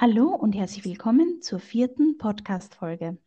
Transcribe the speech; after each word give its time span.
Hallo 0.00 0.34
und 0.34 0.54
herzlich 0.54 0.86
willkommen 0.86 1.42
zur 1.42 1.58
vierten 1.58 2.16
Podcast-Folge. 2.16 3.18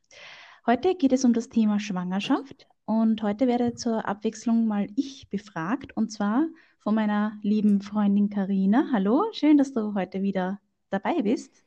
Heute 0.65 0.95
geht 0.95 1.13
es 1.13 1.23
um 1.23 1.31
das 1.31 1.49
Thema 1.49 1.79
Schwangerschaft 1.79 2.67
und 2.85 3.21
heute 3.21 3.45
werde 3.45 3.75
zur 3.75 4.07
Abwechslung 4.07 4.65
mal 4.65 4.87
ich 4.95 5.29
befragt 5.29 5.95
und 5.95 6.11
zwar 6.11 6.47
von 6.79 6.95
meiner 6.95 7.37
lieben 7.43 7.83
Freundin 7.83 8.31
Karina. 8.31 8.89
Hallo, 8.91 9.23
schön, 9.33 9.59
dass 9.59 9.71
du 9.71 9.93
heute 9.93 10.23
wieder 10.23 10.59
dabei 10.89 11.21
bist. 11.21 11.63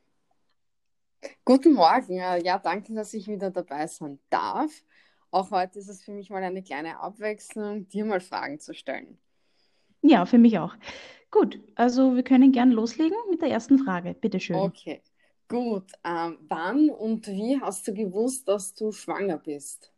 Guten 1.45 1.75
Morgen. 1.75 2.16
Ja, 2.16 2.59
danke, 2.59 2.93
dass 2.93 3.14
ich 3.14 3.29
wieder 3.29 3.52
dabei 3.52 3.86
sein 3.86 4.18
darf. 4.29 4.73
Auch 5.30 5.52
heute 5.52 5.79
ist 5.79 5.88
es 5.88 6.02
für 6.02 6.11
mich 6.11 6.30
mal 6.30 6.43
eine 6.43 6.64
kleine 6.64 6.98
Abwechslung, 6.98 7.86
dir 7.86 8.04
mal 8.04 8.18
Fragen 8.18 8.59
zu 8.59 8.75
stellen. 8.75 9.16
Ja, 10.07 10.25
für 10.27 10.38
mich 10.38 10.59
auch. 10.59 10.75
Gut, 11.30 11.61
also 11.75 12.14
wir 12.16 12.23
können 12.23 12.52
gern 12.52 12.70
loslegen 12.70 13.16
mit 13.30 13.43
der 13.43 13.50
ersten 13.50 13.79
Frage. 13.79 14.14
Bitte 14.14 14.41
schön. 14.41 14.73
Okay, 14.73 15.02
gut. 15.48 15.92
Ähm, 16.05 16.38
wann 16.48 16.91
und 16.91 17.27
wie 17.28 17.60
hast 17.60 17.87
du 17.87 17.95
gewusst, 17.95 18.48
dass 18.48 18.74
du 18.74 18.91
schwanger 18.92 19.38
bist? 19.38 19.92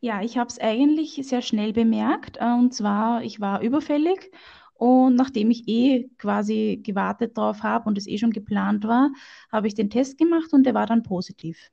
Ja, 0.00 0.22
ich 0.22 0.38
habe 0.38 0.48
es 0.48 0.58
eigentlich 0.58 1.20
sehr 1.26 1.42
schnell 1.42 1.72
bemerkt. 1.72 2.36
äh, 2.40 2.52
Und 2.52 2.72
zwar, 2.74 3.22
ich 3.22 3.40
war 3.40 3.60
überfällig 3.62 4.30
und 4.74 5.14
nachdem 5.16 5.50
ich 5.50 5.68
eh 5.68 6.08
quasi 6.18 6.80
gewartet 6.84 7.36
drauf 7.36 7.62
habe 7.62 7.88
und 7.88 7.96
es 7.98 8.06
eh 8.06 8.18
schon 8.18 8.30
geplant 8.32 8.84
war, 8.86 9.10
habe 9.50 9.66
ich 9.68 9.74
den 9.74 9.90
Test 9.90 10.18
gemacht 10.18 10.52
und 10.52 10.64
der 10.64 10.74
war 10.74 10.86
dann 10.86 11.02
positiv. 11.02 11.70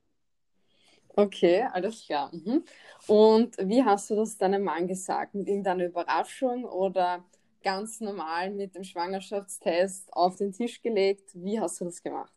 Okay, 1.16 1.64
alles 1.72 2.06
klar. 2.06 2.32
Mhm. 2.34 2.64
Und 3.08 3.58
wie 3.60 3.84
hast 3.84 4.10
du 4.10 4.16
das 4.16 4.38
deinem 4.38 4.64
Mann 4.64 4.88
gesagt? 4.88 5.36
Mit 5.36 5.48
irgendeiner 5.48 5.86
Überraschung 5.86 6.66
oder 6.66 7.24
ganz 7.64 8.02
normal 8.02 8.52
mit 8.52 8.76
dem 8.76 8.84
Schwangerschaftstest 8.84 10.12
auf 10.14 10.38
den 10.38 10.52
Tisch 10.52 10.82
gelegt? 10.82 11.30
Wie 11.34 11.60
hast 11.60 11.80
du 11.82 11.86
das 11.86 12.02
gemacht? 12.02 12.34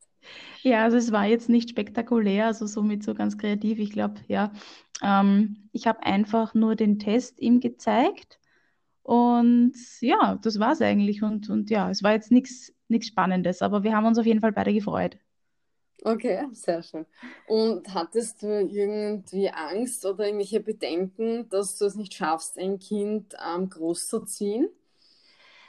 Ja, 0.63 0.83
also 0.85 0.97
es 0.97 1.13
war 1.13 1.27
jetzt 1.27 1.49
nicht 1.49 1.71
spektakulär, 1.71 2.47
also 2.47 2.67
somit 2.67 3.03
so 3.03 3.15
ganz 3.15 3.39
kreativ. 3.39 3.79
Ich 3.79 3.93
glaube, 3.93 4.21
ja, 4.29 4.53
ähm, 5.03 5.69
ich 5.73 5.87
habe 5.87 6.03
einfach 6.03 6.55
nur 6.55 6.75
den 6.77 6.99
Test 6.99 7.41
ihm 7.41 7.61
gezeigt 7.61 8.39
und 9.03 9.75
ja, 10.01 10.37
das 10.43 10.59
war 10.59 10.73
es 10.73 10.83
eigentlich. 10.83 11.23
Und, 11.23 11.49
und 11.49 11.71
ja, 11.71 11.91
es 11.91 12.03
war 12.03 12.13
jetzt 12.13 12.31
nichts 12.33 12.73
nichts 12.89 13.09
Spannendes, 13.09 13.63
aber 13.63 13.83
wir 13.83 13.95
haben 13.97 14.07
uns 14.07 14.19
auf 14.19 14.27
jeden 14.27 14.41
Fall 14.41 14.53
beide 14.53 14.73
gefreut. 14.73 15.19
Okay, 16.05 16.47
sehr 16.53 16.83
schön. 16.83 17.07
Und 17.49 17.93
hattest 17.93 18.43
du 18.43 18.47
irgendwie 18.47 19.51
Angst 19.51 20.05
oder 20.05 20.27
irgendwelche 20.27 20.61
Bedenken, 20.61 21.49
dass 21.49 21.79
du 21.79 21.87
es 21.87 21.97
nicht 21.97 22.15
schaffst, 22.15 22.59
ein 22.59 22.79
Kind 22.79 23.35
ähm, 23.45 23.69
großzuziehen? 23.69 24.69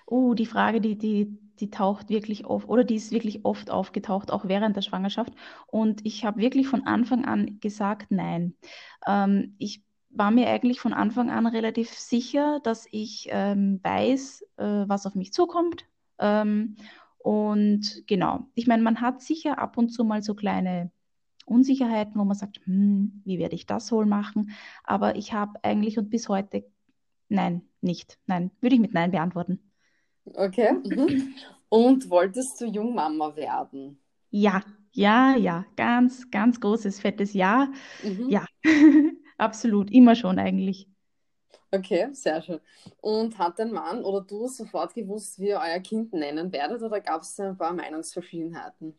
Oh, 0.05 0.33
die 0.33 0.45
Frage, 0.45 0.79
die, 0.79 0.97
die, 0.97 1.37
die 1.59 1.69
taucht 1.69 2.09
wirklich 2.09 2.45
oft, 2.45 2.67
oder 2.69 2.83
die 2.83 2.95
ist 2.95 3.11
wirklich 3.11 3.43
oft 3.45 3.69
aufgetaucht, 3.69 4.31
auch 4.31 4.47
während 4.47 4.75
der 4.75 4.81
Schwangerschaft. 4.81 5.33
Und 5.67 6.05
ich 6.05 6.23
habe 6.23 6.39
wirklich 6.39 6.67
von 6.67 6.85
Anfang 6.85 7.25
an 7.25 7.59
gesagt, 7.59 8.11
nein. 8.11 8.55
Ähm, 9.05 9.55
ich 9.57 9.83
war 10.09 10.31
mir 10.31 10.47
eigentlich 10.47 10.79
von 10.79 10.93
Anfang 10.93 11.29
an 11.29 11.45
relativ 11.47 11.89
sicher, 11.89 12.59
dass 12.63 12.87
ich 12.91 13.27
ähm, 13.31 13.79
weiß, 13.83 14.43
äh, 14.57 14.63
was 14.87 15.05
auf 15.05 15.15
mich 15.15 15.33
zukommt. 15.33 15.85
Ähm, 16.19 16.77
und 17.27 18.03
genau, 18.07 18.47
ich 18.55 18.67
meine, 18.67 18.81
man 18.81 19.01
hat 19.01 19.21
sicher 19.21 19.59
ab 19.59 19.77
und 19.77 19.89
zu 19.89 20.05
mal 20.05 20.23
so 20.23 20.33
kleine 20.33 20.91
Unsicherheiten, 21.45 22.15
wo 22.15 22.23
man 22.23 22.37
sagt, 22.37 22.61
hm, 22.63 23.21
wie 23.25 23.37
werde 23.37 23.53
ich 23.53 23.65
das 23.65 23.91
wohl 23.91 24.05
machen? 24.05 24.51
Aber 24.85 25.17
ich 25.17 25.33
habe 25.33 25.61
eigentlich 25.61 25.97
und 25.97 26.09
bis 26.09 26.29
heute, 26.29 26.63
nein, 27.27 27.63
nicht. 27.81 28.17
Nein, 28.27 28.51
würde 28.61 28.75
ich 28.75 28.81
mit 28.81 28.93
Nein 28.93 29.11
beantworten. 29.11 29.59
Okay. 30.23 30.71
Mhm. 30.71 31.35
Und 31.67 32.09
wolltest 32.09 32.61
du 32.61 32.65
Jungmama 32.65 33.35
werden? 33.35 33.99
Ja, 34.29 34.63
ja, 34.93 35.35
ja, 35.35 35.65
ganz, 35.75 36.31
ganz 36.31 36.61
großes, 36.61 37.01
fettes 37.01 37.33
Ja. 37.33 37.69
Mhm. 38.05 38.29
Ja, 38.29 38.45
absolut, 39.37 39.91
immer 39.91 40.15
schon 40.15 40.39
eigentlich. 40.39 40.87
Okay, 41.71 42.09
sehr 42.13 42.41
schön. 42.41 42.59
Und 43.01 43.37
hat 43.37 43.59
dein 43.59 43.71
Mann 43.71 44.03
oder 44.03 44.21
du 44.21 44.47
sofort 44.47 44.93
gewusst, 44.93 45.39
wie 45.39 45.49
ihr 45.49 45.61
euer 45.61 45.79
Kind 45.79 46.13
nennen 46.13 46.51
werdet 46.51 46.81
oder 46.81 47.01
gab 47.01 47.21
es 47.21 47.35
da 47.35 47.49
ein 47.49 47.57
paar 47.57 47.73
Meinungsverschiedenheiten? 47.73 48.97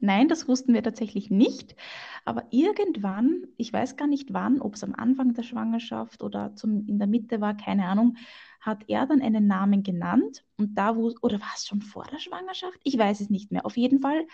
Nein, 0.00 0.26
das 0.26 0.48
wussten 0.48 0.74
wir 0.74 0.82
tatsächlich 0.82 1.30
nicht. 1.30 1.76
Aber 2.24 2.46
irgendwann, 2.50 3.46
ich 3.56 3.72
weiß 3.72 3.96
gar 3.96 4.08
nicht 4.08 4.32
wann, 4.32 4.60
ob 4.60 4.74
es 4.74 4.82
am 4.82 4.94
Anfang 4.94 5.32
der 5.34 5.44
Schwangerschaft 5.44 6.22
oder 6.22 6.56
zum, 6.56 6.86
in 6.88 6.98
der 6.98 7.06
Mitte 7.06 7.40
war, 7.40 7.56
keine 7.56 7.86
Ahnung, 7.86 8.16
hat 8.60 8.84
er 8.88 9.06
dann 9.06 9.22
einen 9.22 9.46
Namen 9.46 9.82
genannt. 9.82 10.44
Und 10.56 10.76
da, 10.76 10.96
wo, 10.96 11.12
oder 11.20 11.40
war 11.40 11.52
es 11.54 11.66
schon 11.66 11.82
vor 11.82 12.04
der 12.10 12.18
Schwangerschaft? 12.18 12.78
Ich 12.82 12.98
weiß 12.98 13.20
es 13.20 13.30
nicht 13.30 13.52
mehr. 13.52 13.64
Auf 13.64 13.76
jeden 13.76 14.00
Fall, 14.00 14.26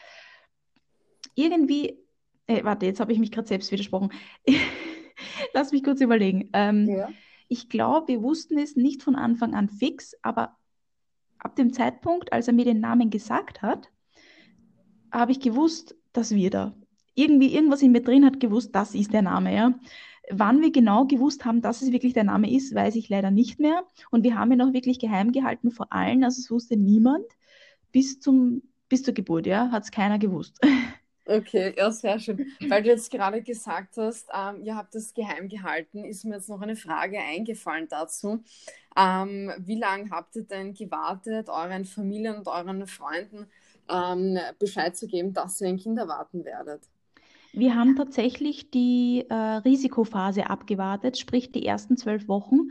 irgendwie, 1.35 1.99
äh, 2.47 2.65
warte, 2.65 2.87
jetzt 2.87 3.01
habe 3.01 3.13
ich 3.13 3.19
mich 3.19 3.31
gerade 3.31 3.49
selbst 3.49 3.71
widersprochen. 3.71 4.13
Lass 5.53 5.73
mich 5.73 5.83
kurz 5.83 6.01
überlegen. 6.01 6.49
Ähm, 6.53 6.89
Ja. 6.89 7.11
Ich 7.49 7.69
glaube, 7.69 8.09
wir 8.09 8.23
wussten 8.23 8.59
es 8.59 8.77
nicht 8.77 9.03
von 9.03 9.17
Anfang 9.17 9.55
an 9.55 9.69
fix, 9.69 10.15
aber 10.23 10.57
ab 11.39 11.57
dem 11.57 11.73
Zeitpunkt, 11.73 12.33
als 12.33 12.47
er 12.47 12.55
mir 12.55 12.65
den 12.65 12.81
Namen 12.81 13.11
gesagt 13.11 13.63
hat, 13.63 13.91
habe 15.11 15.33
ich 15.33 15.41
gewusst, 15.41 15.97
das 16.13 16.35
wird 16.35 16.55
er. 16.55 16.75
Irgendwie, 17.15 17.55
irgendwas 17.55 17.83
in 17.83 17.93
mir 17.93 18.03
drin 18.03 18.25
hat 18.25 18.39
gewusst, 18.39 18.75
das 18.75 18.95
ist 18.95 19.13
der 19.13 19.23
Name, 19.23 19.55
ja. 19.55 19.75
Wann 20.31 20.61
wir 20.61 20.71
genau 20.71 21.07
gewusst 21.07 21.47
haben, 21.47 21.63
dass 21.63 21.81
es 21.81 21.91
wirklich 21.91 22.13
der 22.13 22.25
Name 22.25 22.53
ist, 22.53 22.75
weiß 22.75 22.97
ich 22.97 23.09
leider 23.09 23.31
nicht 23.31 23.59
mehr. 23.59 23.85
Und 24.11 24.25
wir 24.25 24.35
haben 24.35 24.53
ihn 24.53 24.61
auch 24.61 24.75
wirklich 24.75 24.99
geheim 24.99 25.33
gehalten 25.33 25.71
vor 25.71 25.91
allen, 25.91 26.23
also 26.23 26.41
es 26.41 26.51
wusste 26.51 26.77
niemand 26.77 27.25
bis 27.93 28.21
zum, 28.21 28.63
bis 28.91 29.03
zur 29.03 29.15
Geburt, 29.15 29.47
ja, 29.47 29.71
hat 29.71 29.85
es 29.85 29.91
keiner 29.91 30.19
gewusst. 30.19 30.61
Okay, 31.31 31.75
ja, 31.77 31.91
sehr 31.91 32.19
schön. 32.19 32.47
Weil 32.69 32.83
du 32.83 32.89
jetzt 32.89 33.11
gerade 33.11 33.43
gesagt 33.43 33.99
hast, 33.99 34.31
ähm, 34.33 34.63
ihr 34.63 34.75
habt 34.75 34.95
das 34.95 35.13
geheim 35.13 35.47
gehalten, 35.49 36.03
ist 36.05 36.25
mir 36.25 36.37
jetzt 36.37 36.49
noch 36.49 36.63
eine 36.63 36.75
Frage 36.75 37.19
eingefallen 37.19 37.87
dazu. 37.87 38.43
Ähm, 38.97 39.53
wie 39.59 39.79
lange 39.79 40.09
habt 40.11 40.37
ihr 40.37 40.45
denn 40.45 40.73
gewartet, 40.73 41.51
euren 41.51 41.85
Familien 41.85 42.37
und 42.37 42.49
euren 42.49 42.87
Freunden 42.87 43.47
ähm, 43.91 44.39
Bescheid 44.59 44.97
zu 44.97 45.07
geben, 45.07 45.35
dass 45.35 45.61
ihr 45.61 45.69
ein 45.69 45.77
Kind 45.77 45.99
erwarten 45.99 46.47
werdet? 46.47 46.89
Wir 47.53 47.75
haben 47.75 47.95
tatsächlich 47.95 48.71
die 48.71 49.27
äh, 49.29 49.35
Risikophase 49.35 50.49
abgewartet, 50.49 51.19
sprich 51.19 51.53
die 51.53 51.67
ersten 51.67 51.99
zwölf 51.99 52.27
Wochen. 52.27 52.71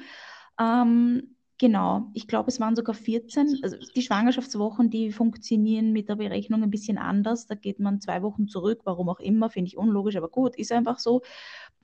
Ähm, 0.60 1.36
genau, 1.58 2.10
ich 2.14 2.28
glaube, 2.28 2.50
es 2.50 2.60
waren 2.60 2.76
sogar 2.76 2.96
14. 2.96 3.60
Also 3.64 3.78
die 3.96 4.02
Schwangerschaftswochen, 4.02 4.90
die 4.90 5.12
funktionieren 5.12 5.92
mit 5.92 6.10
der 6.10 6.16
Berechnung 6.16 6.64
ein 6.64 6.70
bisschen 6.70 6.98
anders. 6.98 7.48
Da 7.48 7.56
geht 7.56 7.80
man 7.80 8.02
zwei 8.02 8.22
Wochen 8.22 8.48
zurück, 8.48 8.82
warum 8.84 9.10
auch 9.10 9.20
immer, 9.20 9.50
finde 9.50 9.70
ich 9.70 9.78
unlogisch, 9.78 10.16
aber 10.16 10.30
gut, 10.30 10.56
ist 10.56 10.72
einfach 10.72 11.00
so. 11.00 11.22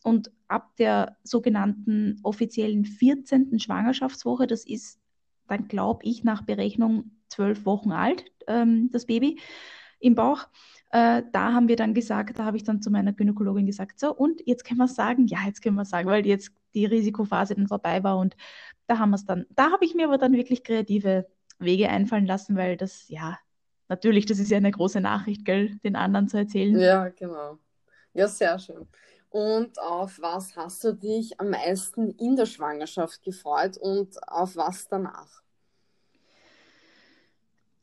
Und 0.04 0.32
ab 0.48 0.76
der 0.78 1.18
sogenannten 1.24 2.20
offiziellen 2.24 2.86
14. 2.86 3.60
Schwangerschaftswoche, 3.60 4.48
das 4.48 4.66
ist 4.66 5.00
dann, 5.48 5.68
glaube 5.68 6.02
ich, 6.04 6.24
nach 6.24 6.44
Berechnung 6.44 7.12
zwölf 7.30 7.66
Wochen 7.66 7.92
alt, 7.92 8.26
ähm, 8.48 8.90
das 8.92 9.06
Baby 9.06 9.40
im 10.00 10.16
Bauch. 10.16 10.48
Äh, 10.92 11.24
da 11.32 11.54
haben 11.54 11.68
wir 11.68 11.76
dann 11.76 11.94
gesagt, 11.94 12.38
da 12.38 12.46
habe 12.46 12.58
ich 12.58 12.64
dann 12.64 12.82
zu 12.82 12.92
meiner 12.92 13.14
Gynäkologin 13.14 13.66
gesagt, 13.66 14.00
so, 14.00 14.14
und 14.14 14.42
jetzt 14.46 14.64
können 14.64 14.78
wir 14.78 14.88
sagen, 14.88 15.26
ja, 15.28 15.40
jetzt 15.46 15.62
können 15.62 15.76
wir 15.76 15.86
sagen, 15.86 16.08
weil 16.08 16.26
jetzt 16.26 16.52
die 16.76 16.86
Risikophase 16.86 17.56
dann 17.56 17.68
vorbei 17.68 18.04
war 18.04 18.18
und 18.18 18.36
da 18.88 19.00
haben 19.00 19.12
wir 19.12 19.16
es 19.16 19.26
dann. 19.26 19.46
Da 19.50 19.72
habe 19.72 19.86
ich 19.86 19.96
mir 19.96 20.08
aber 20.08 20.18
dann 20.18 20.34
wirklich 20.34 20.64
kreative 20.64 21.28
Wege 21.60 21.90
einfallen 21.90 22.26
lassen, 22.26 22.56
weil 22.56 22.78
das, 22.78 23.08
ja, 23.10 23.38
natürlich, 23.90 24.26
das 24.26 24.40
ist 24.40 24.52
ja 24.52 24.58
eine 24.58 24.72
große 24.72 25.02
Nachricht, 25.02 25.46
gell, 25.46 25.78
den 25.84 25.96
anderen 25.96 26.28
zu 26.28 26.38
erzählen. 26.38 26.78
Ja, 26.80 27.10
genau. 27.10 27.60
Ja, 28.14 28.28
sehr 28.28 28.60
schön. 28.60 28.88
Und 29.30 29.80
auf 29.80 30.20
was 30.22 30.56
hast 30.56 30.84
du 30.84 30.94
dich 30.94 31.40
am 31.40 31.50
meisten 31.50 32.12
in 32.12 32.36
der 32.36 32.46
Schwangerschaft 32.46 33.24
gefreut 33.24 33.78
und 33.78 34.16
auf 34.28 34.56
was 34.56 34.88
danach? 34.88 35.42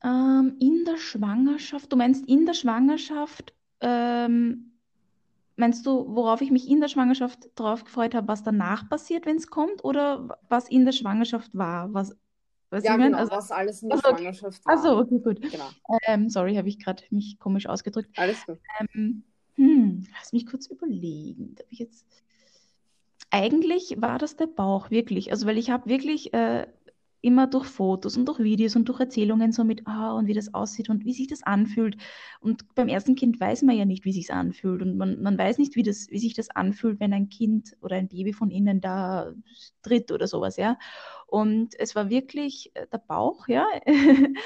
Ähm, 0.03 0.57
in 0.61 0.85
der 0.85 0.97
Schwangerschaft, 0.97 1.93
du 1.93 1.97
meinst 1.97 2.27
in 2.29 2.47
der 2.47 2.55
Schwangerschaft, 2.55 3.53
ähm, 3.81 4.70
meinst 5.61 5.87
du, 5.87 6.07
worauf 6.15 6.41
ich 6.41 6.51
mich 6.51 6.69
in 6.69 6.81
der 6.81 6.89
Schwangerschaft 6.89 7.51
drauf 7.55 7.85
gefreut 7.85 8.15
habe, 8.15 8.27
was 8.29 8.43
danach 8.43 8.89
passiert, 8.89 9.27
wenn 9.27 9.37
es 9.37 9.47
kommt, 9.47 9.85
oder 9.85 10.39
was 10.49 10.69
in 10.69 10.85
der 10.85 10.93
Schwangerschaft 10.93 11.51
war? 11.55 11.95
Was, 11.95 12.17
was 12.71 12.83
ich 12.83 12.91
Ja, 12.91 12.97
meine? 12.97 13.11
genau, 13.11 13.19
Also, 13.19 13.33
was 13.33 13.51
alles 13.53 13.83
in 13.83 13.91
der 13.91 13.99
also. 13.99 14.17
Schwangerschaft 14.17 14.67
war. 14.67 14.99
okay, 14.99 15.19
gut. 15.21 15.41
Genau, 15.43 15.71
Ähm, 16.07 16.29
sorry, 16.29 16.57
habe 16.57 16.69
ich 16.69 16.79
gerade 16.83 17.05
mich 17.11 17.39
komisch 17.39 17.67
ausgedrückt. 17.67 18.11
alles 18.17 18.45
gut. 18.47 18.59
Ähm, 18.81 19.23
hm, 19.55 20.07
lass 20.19 20.33
mich 20.33 20.47
kurz 20.47 20.67
überlegen. 20.67 21.55
Ich 21.69 21.79
jetzt... 21.79 22.07
Eigentlich 23.33 23.95
war 24.01 24.19
das 24.19 24.35
der 24.35 24.47
Bauch, 24.49 24.91
wirklich. 24.91 25.31
Also, 25.31 25.47
weil 25.47 25.57
ich 25.59 25.71
habe 25.71 25.89
wirklich 25.89 26.35
äh, 26.35 26.67
immer 27.23 27.47
durch 27.47 27.67
Fotos 27.67 28.17
und 28.17 28.27
durch 28.27 28.39
Videos 28.41 28.77
und 28.77 28.89
durch 28.89 29.01
Erzählungen 29.01 29.53
so 29.53 29.65
mit, 29.65 29.87
ah, 29.87 30.13
und 30.13 30.27
wie 30.27 30.35
das 30.35 30.55
aussieht 30.55 30.89
und 30.89 31.05
wie 31.05 31.13
sich 31.13 31.27
das 31.29 31.43
anfühlt. 31.43 31.97
Und 32.41 32.75
beim 32.75 32.89
ersten 32.89 33.15
Kind 33.15 33.41
weiß 33.41 33.63
man 33.63 33.77
ja 33.77 33.85
nicht, 33.85 34.05
wie 34.05 34.13
sich 34.13 34.33
anfühlt. 34.33 34.83
Und 34.83 34.97
man, 34.97 35.21
man 35.23 35.37
weiß 35.39 35.59
nicht, 35.59 35.77
wie 35.77 35.83
das, 35.83 36.09
wie 36.11 36.19
sich 36.19 36.35
das 36.35 36.51
anfühlt, 36.51 37.01
wenn 37.01 37.13
ein 37.13 37.29
Kind 37.29 37.77
oder 37.83 37.97
ein 37.97 38.09
Baby 38.09 38.33
von 38.33 38.51
innen 38.51 38.81
da 38.81 39.33
tritt 39.83 40.13
oder 40.13 40.27
sowas, 40.27 40.57
ja. 40.57 40.79
Und 41.27 41.75
es 41.79 41.95
war 41.95 42.11
wirklich 42.11 42.71
äh, 42.75 42.87
der 42.93 42.99
Bauch, 42.99 43.49
ja. 43.49 43.67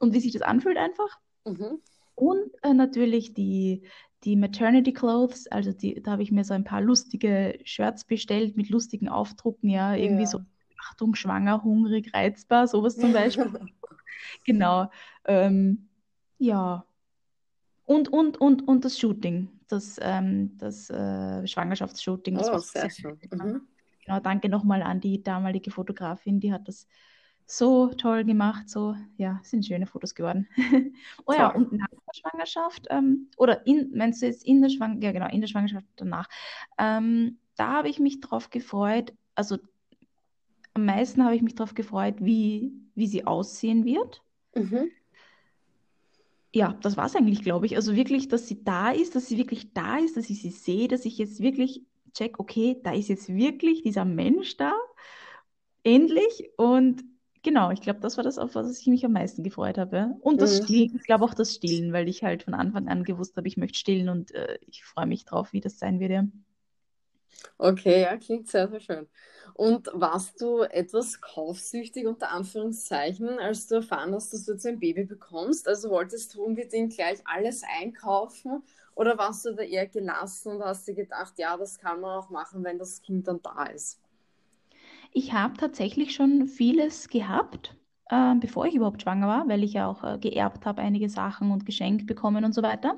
Und 0.00 0.14
wie 0.14 0.20
sich 0.20 0.32
das 0.32 0.42
anfühlt 0.42 0.76
einfach. 0.76 1.18
Mhm. 1.44 1.80
Und 2.14 2.50
äh, 2.62 2.74
natürlich 2.74 3.34
die, 3.34 3.82
die 4.24 4.36
Maternity 4.36 4.92
Clothes, 4.92 5.46
also 5.48 5.72
die, 5.72 6.02
da 6.02 6.12
habe 6.12 6.22
ich 6.22 6.32
mir 6.32 6.44
so 6.44 6.54
ein 6.54 6.64
paar 6.64 6.80
lustige 6.80 7.58
Shirts 7.64 8.04
bestellt 8.04 8.56
mit 8.56 8.68
lustigen 8.70 9.08
Aufdrucken, 9.08 9.70
ja, 9.70 9.94
irgendwie 9.94 10.24
Ja. 10.24 10.26
so 10.26 10.40
Achtung, 10.88 11.14
schwanger, 11.14 11.62
hungrig, 11.62 12.12
reizbar, 12.14 12.66
sowas 12.66 12.96
zum 12.96 13.12
Beispiel. 13.12 13.52
Genau. 14.44 14.90
Ähm, 15.26 15.88
ja. 16.38 16.84
Und, 17.84 18.08
und, 18.08 18.40
und, 18.40 18.66
und 18.66 18.84
das 18.84 18.98
Shooting, 18.98 19.48
das, 19.68 19.98
ähm, 20.02 20.56
das 20.58 20.90
äh, 20.90 21.46
Schwangerschaftsshooting, 21.46 22.34
das 22.36 22.48
Oh, 22.48 22.52
war 22.52 22.60
sehr 22.60 22.90
schön. 22.90 23.18
Mhm. 23.30 23.62
Genau, 24.04 24.20
danke 24.20 24.48
nochmal 24.48 24.82
an 24.82 25.00
die 25.00 25.22
damalige 25.22 25.70
Fotografin, 25.70 26.40
die 26.40 26.52
hat 26.52 26.66
das 26.66 26.88
so 27.46 27.88
toll 27.94 28.24
gemacht. 28.24 28.68
So, 28.68 28.94
ja, 29.16 29.40
sind 29.42 29.64
schöne 29.64 29.86
Fotos 29.86 30.14
geworden. 30.14 30.48
Oh 31.26 31.32
ja, 31.32 31.48
und 31.48 31.72
nach 31.72 31.88
der 31.88 32.14
Schwangerschaft, 32.14 32.86
ähm, 32.90 33.30
oder 33.36 33.66
in, 33.66 33.90
meinst 33.94 34.22
du 34.22 34.26
jetzt 34.26 34.44
in 34.44 34.62
der 34.62 34.68
Schwangerschaft, 34.68 35.04
ja 35.04 35.12
genau, 35.12 35.28
in 35.28 35.40
der 35.40 35.48
Schwangerschaft 35.48 35.86
danach, 35.96 36.28
ähm, 36.78 37.38
da 37.56 37.72
habe 37.72 37.88
ich 37.88 37.98
mich 37.98 38.20
drauf 38.20 38.50
gefreut, 38.50 39.14
also 39.34 39.58
am 40.78 40.86
meisten 40.86 41.24
habe 41.24 41.34
ich 41.36 41.42
mich 41.42 41.54
drauf 41.54 41.74
gefreut, 41.74 42.16
wie, 42.20 42.72
wie 42.94 43.06
sie 43.06 43.26
aussehen 43.26 43.84
wird. 43.84 44.22
Mhm. 44.56 44.88
Ja, 46.54 46.78
das 46.82 46.96
war 46.96 47.06
es 47.06 47.14
eigentlich, 47.14 47.42
glaube 47.42 47.66
ich. 47.66 47.76
Also 47.76 47.94
wirklich, 47.94 48.28
dass 48.28 48.48
sie 48.48 48.64
da 48.64 48.90
ist, 48.90 49.14
dass 49.14 49.26
sie 49.28 49.36
wirklich 49.38 49.72
da 49.74 49.98
ist, 49.98 50.16
dass 50.16 50.30
ich 50.30 50.40
sie 50.42 50.50
sehe, 50.50 50.88
dass 50.88 51.04
ich 51.04 51.18
jetzt 51.18 51.40
wirklich 51.40 51.82
check, 52.14 52.40
okay, 52.40 52.80
da 52.82 52.92
ist 52.92 53.08
jetzt 53.08 53.28
wirklich 53.28 53.82
dieser 53.82 54.04
Mensch 54.04 54.56
da, 54.56 54.72
endlich. 55.84 56.50
Und 56.56 57.04
genau, 57.42 57.70
ich 57.70 57.80
glaube, 57.80 58.00
das 58.00 58.16
war 58.16 58.24
das, 58.24 58.38
auf 58.38 58.54
was 58.54 58.78
ich 58.80 58.86
mich 58.86 59.04
am 59.04 59.12
meisten 59.12 59.42
gefreut 59.42 59.78
habe. 59.78 59.96
ja. 59.96 60.16
Und 60.20 60.42
das 60.42 60.56
Mhm. 60.56 60.62
Stillen, 60.64 60.96
ich 60.96 61.02
glaube 61.04 61.24
auch 61.24 61.34
das 61.34 61.54
Stillen, 61.54 61.92
weil 61.92 62.08
ich 62.08 62.22
halt 62.22 62.42
von 62.44 62.54
Anfang 62.54 62.88
an 62.88 63.04
gewusst 63.04 63.36
habe, 63.36 63.48
ich 63.48 63.56
möchte 63.56 63.78
stillen 63.78 64.08
und 64.08 64.32
äh, 64.34 64.58
ich 64.66 64.84
freue 64.84 65.06
mich 65.06 65.24
drauf, 65.24 65.52
wie 65.52 65.60
das 65.60 65.78
sein 65.78 66.00
wird. 66.00 66.32
Okay, 67.58 68.02
ja, 68.02 68.16
klingt 68.16 68.48
sehr, 68.48 68.68
sehr 68.68 68.80
schön. 68.80 69.08
Und 69.54 69.88
warst 69.92 70.40
du 70.40 70.62
etwas 70.62 71.20
kaufsüchtig 71.20 72.06
unter 72.06 72.30
Anführungszeichen, 72.30 73.38
als 73.40 73.66
du 73.66 73.76
erfahren 73.76 74.14
hast, 74.14 74.32
dass 74.32 74.44
du 74.44 74.52
jetzt 74.52 74.66
ein 74.66 74.78
Baby 74.78 75.04
bekommst? 75.04 75.66
Also 75.66 75.90
wolltest 75.90 76.34
du 76.34 76.44
unbedingt 76.44 76.94
gleich 76.94 77.18
alles 77.24 77.62
einkaufen 77.80 78.62
oder 78.94 79.18
warst 79.18 79.44
du 79.46 79.54
da 79.54 79.62
eher 79.62 79.86
gelassen 79.86 80.52
und 80.52 80.62
hast 80.64 80.86
dir 80.86 80.94
gedacht, 80.94 81.34
ja, 81.38 81.56
das 81.56 81.78
kann 81.78 82.00
man 82.00 82.18
auch 82.18 82.30
machen, 82.30 82.64
wenn 82.64 82.78
das 82.78 83.02
Kind 83.02 83.26
dann 83.28 83.42
da 83.42 83.64
ist? 83.66 84.00
Ich 85.12 85.32
habe 85.32 85.56
tatsächlich 85.56 86.14
schon 86.14 86.46
vieles 86.46 87.08
gehabt, 87.08 87.74
äh, 88.10 88.34
bevor 88.36 88.66
ich 88.66 88.74
überhaupt 88.74 89.02
schwanger 89.02 89.26
war, 89.26 89.48
weil 89.48 89.64
ich 89.64 89.72
ja 89.72 89.86
auch 89.88 90.04
äh, 90.04 90.18
geerbt 90.18 90.66
habe, 90.66 90.82
einige 90.82 91.08
Sachen 91.08 91.50
und 91.50 91.66
geschenkt 91.66 92.06
bekommen 92.06 92.44
und 92.44 92.54
so 92.54 92.62
weiter. 92.62 92.96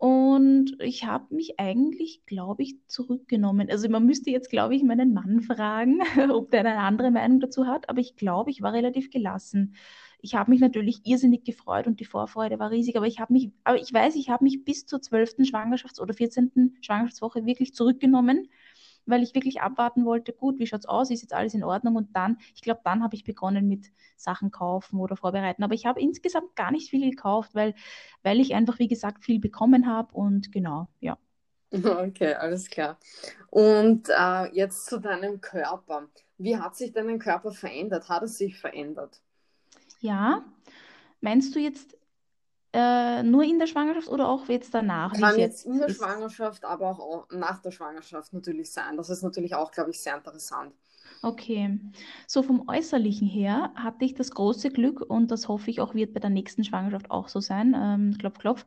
Und 0.00 0.76
ich 0.80 1.04
habe 1.04 1.34
mich 1.34 1.60
eigentlich, 1.60 2.24
glaube 2.24 2.62
ich, 2.62 2.76
zurückgenommen. 2.86 3.68
Also 3.68 3.86
man 3.90 4.06
müsste 4.06 4.30
jetzt, 4.30 4.48
glaube 4.48 4.74
ich, 4.74 4.82
meinen 4.82 5.12
Mann 5.12 5.42
fragen, 5.42 6.00
ob 6.32 6.50
der 6.50 6.60
eine 6.60 6.78
andere 6.78 7.10
Meinung 7.10 7.38
dazu 7.38 7.66
hat, 7.66 7.86
aber 7.90 8.00
ich 8.00 8.16
glaube, 8.16 8.50
ich 8.50 8.62
war 8.62 8.72
relativ 8.72 9.10
gelassen. 9.10 9.74
Ich 10.22 10.34
habe 10.34 10.52
mich 10.52 10.60
natürlich 10.60 11.02
irrsinnig 11.04 11.44
gefreut 11.44 11.86
und 11.86 12.00
die 12.00 12.06
Vorfreude 12.06 12.58
war 12.58 12.70
riesig, 12.70 12.96
aber 12.96 13.06
ich 13.06 13.20
habe 13.20 13.34
mich, 13.34 13.50
aber 13.62 13.78
ich 13.78 13.92
weiß, 13.92 14.14
ich 14.16 14.30
habe 14.30 14.42
mich 14.42 14.64
bis 14.64 14.86
zur 14.86 15.02
12. 15.02 15.40
Schwangerschafts- 15.40 16.00
oder 16.00 16.14
14. 16.14 16.78
Schwangerschaftswoche 16.80 17.44
wirklich 17.44 17.74
zurückgenommen, 17.74 18.48
weil 19.06 19.22
ich 19.22 19.34
wirklich 19.34 19.60
abwarten 19.60 20.04
wollte, 20.04 20.32
gut, 20.32 20.58
wie 20.58 20.66
schaut's 20.66 20.86
aus, 20.86 21.10
ist 21.10 21.22
jetzt 21.22 21.34
alles 21.34 21.54
in 21.54 21.64
Ordnung 21.64 21.96
und 21.96 22.14
dann, 22.16 22.38
ich 22.54 22.62
glaube, 22.62 22.80
dann 22.84 23.02
habe 23.02 23.14
ich 23.14 23.24
begonnen 23.24 23.68
mit 23.68 23.90
Sachen 24.16 24.50
kaufen 24.50 24.98
oder 25.00 25.16
vorbereiten. 25.16 25.62
Aber 25.62 25.74
ich 25.74 25.86
habe 25.86 26.00
insgesamt 26.00 26.54
gar 26.56 26.70
nicht 26.70 26.90
viel 26.90 27.10
gekauft, 27.10 27.54
weil, 27.54 27.74
weil 28.22 28.40
ich 28.40 28.54
einfach, 28.54 28.78
wie 28.78 28.88
gesagt, 28.88 29.24
viel 29.24 29.40
bekommen 29.40 29.86
habe 29.86 30.14
und 30.14 30.52
genau, 30.52 30.88
ja. 31.00 31.18
Okay, 31.72 32.34
alles 32.34 32.68
klar. 32.68 32.98
Und 33.48 34.08
äh, 34.08 34.46
jetzt 34.52 34.86
zu 34.86 34.98
deinem 34.98 35.40
Körper. 35.40 36.08
Wie 36.38 36.56
hat 36.56 36.76
sich 36.76 36.92
dein 36.92 37.18
Körper 37.18 37.52
verändert? 37.52 38.08
Hat 38.08 38.22
es 38.22 38.38
sich 38.38 38.58
verändert? 38.58 39.20
Ja, 40.00 40.44
meinst 41.20 41.54
du 41.54 41.60
jetzt 41.60 41.96
äh, 42.72 43.22
nur 43.22 43.42
in 43.44 43.58
der 43.58 43.66
Schwangerschaft 43.66 44.08
oder 44.08 44.28
auch 44.28 44.48
jetzt 44.48 44.74
danach, 44.74 45.14
Kann 45.14 45.36
jetzt 45.36 45.36
jetzt 45.36 45.66
in 45.66 45.78
der 45.78 45.88
ist? 45.88 45.96
Schwangerschaft, 45.96 46.64
aber 46.64 46.88
auch 46.98 47.28
nach 47.30 47.60
der 47.62 47.70
Schwangerschaft 47.70 48.32
natürlich 48.32 48.72
sein. 48.72 48.96
Das 48.96 49.08
ist 49.10 49.22
natürlich 49.22 49.54
auch, 49.54 49.70
glaube 49.70 49.90
ich, 49.90 50.00
sehr 50.00 50.16
interessant. 50.16 50.74
Okay, 51.22 51.78
so 52.26 52.42
vom 52.42 52.66
Äußerlichen 52.68 53.28
her 53.28 53.72
hatte 53.74 54.04
ich 54.06 54.14
das 54.14 54.30
große 54.30 54.70
Glück 54.70 55.02
und 55.02 55.30
das 55.30 55.48
hoffe 55.48 55.70
ich 55.70 55.80
auch 55.80 55.94
wird 55.94 56.14
bei 56.14 56.20
der 56.20 56.30
nächsten 56.30 56.64
Schwangerschaft 56.64 57.10
auch 57.10 57.28
so 57.28 57.40
sein, 57.40 57.74
ähm, 57.76 58.16
klopf, 58.18 58.38
klopf. 58.38 58.64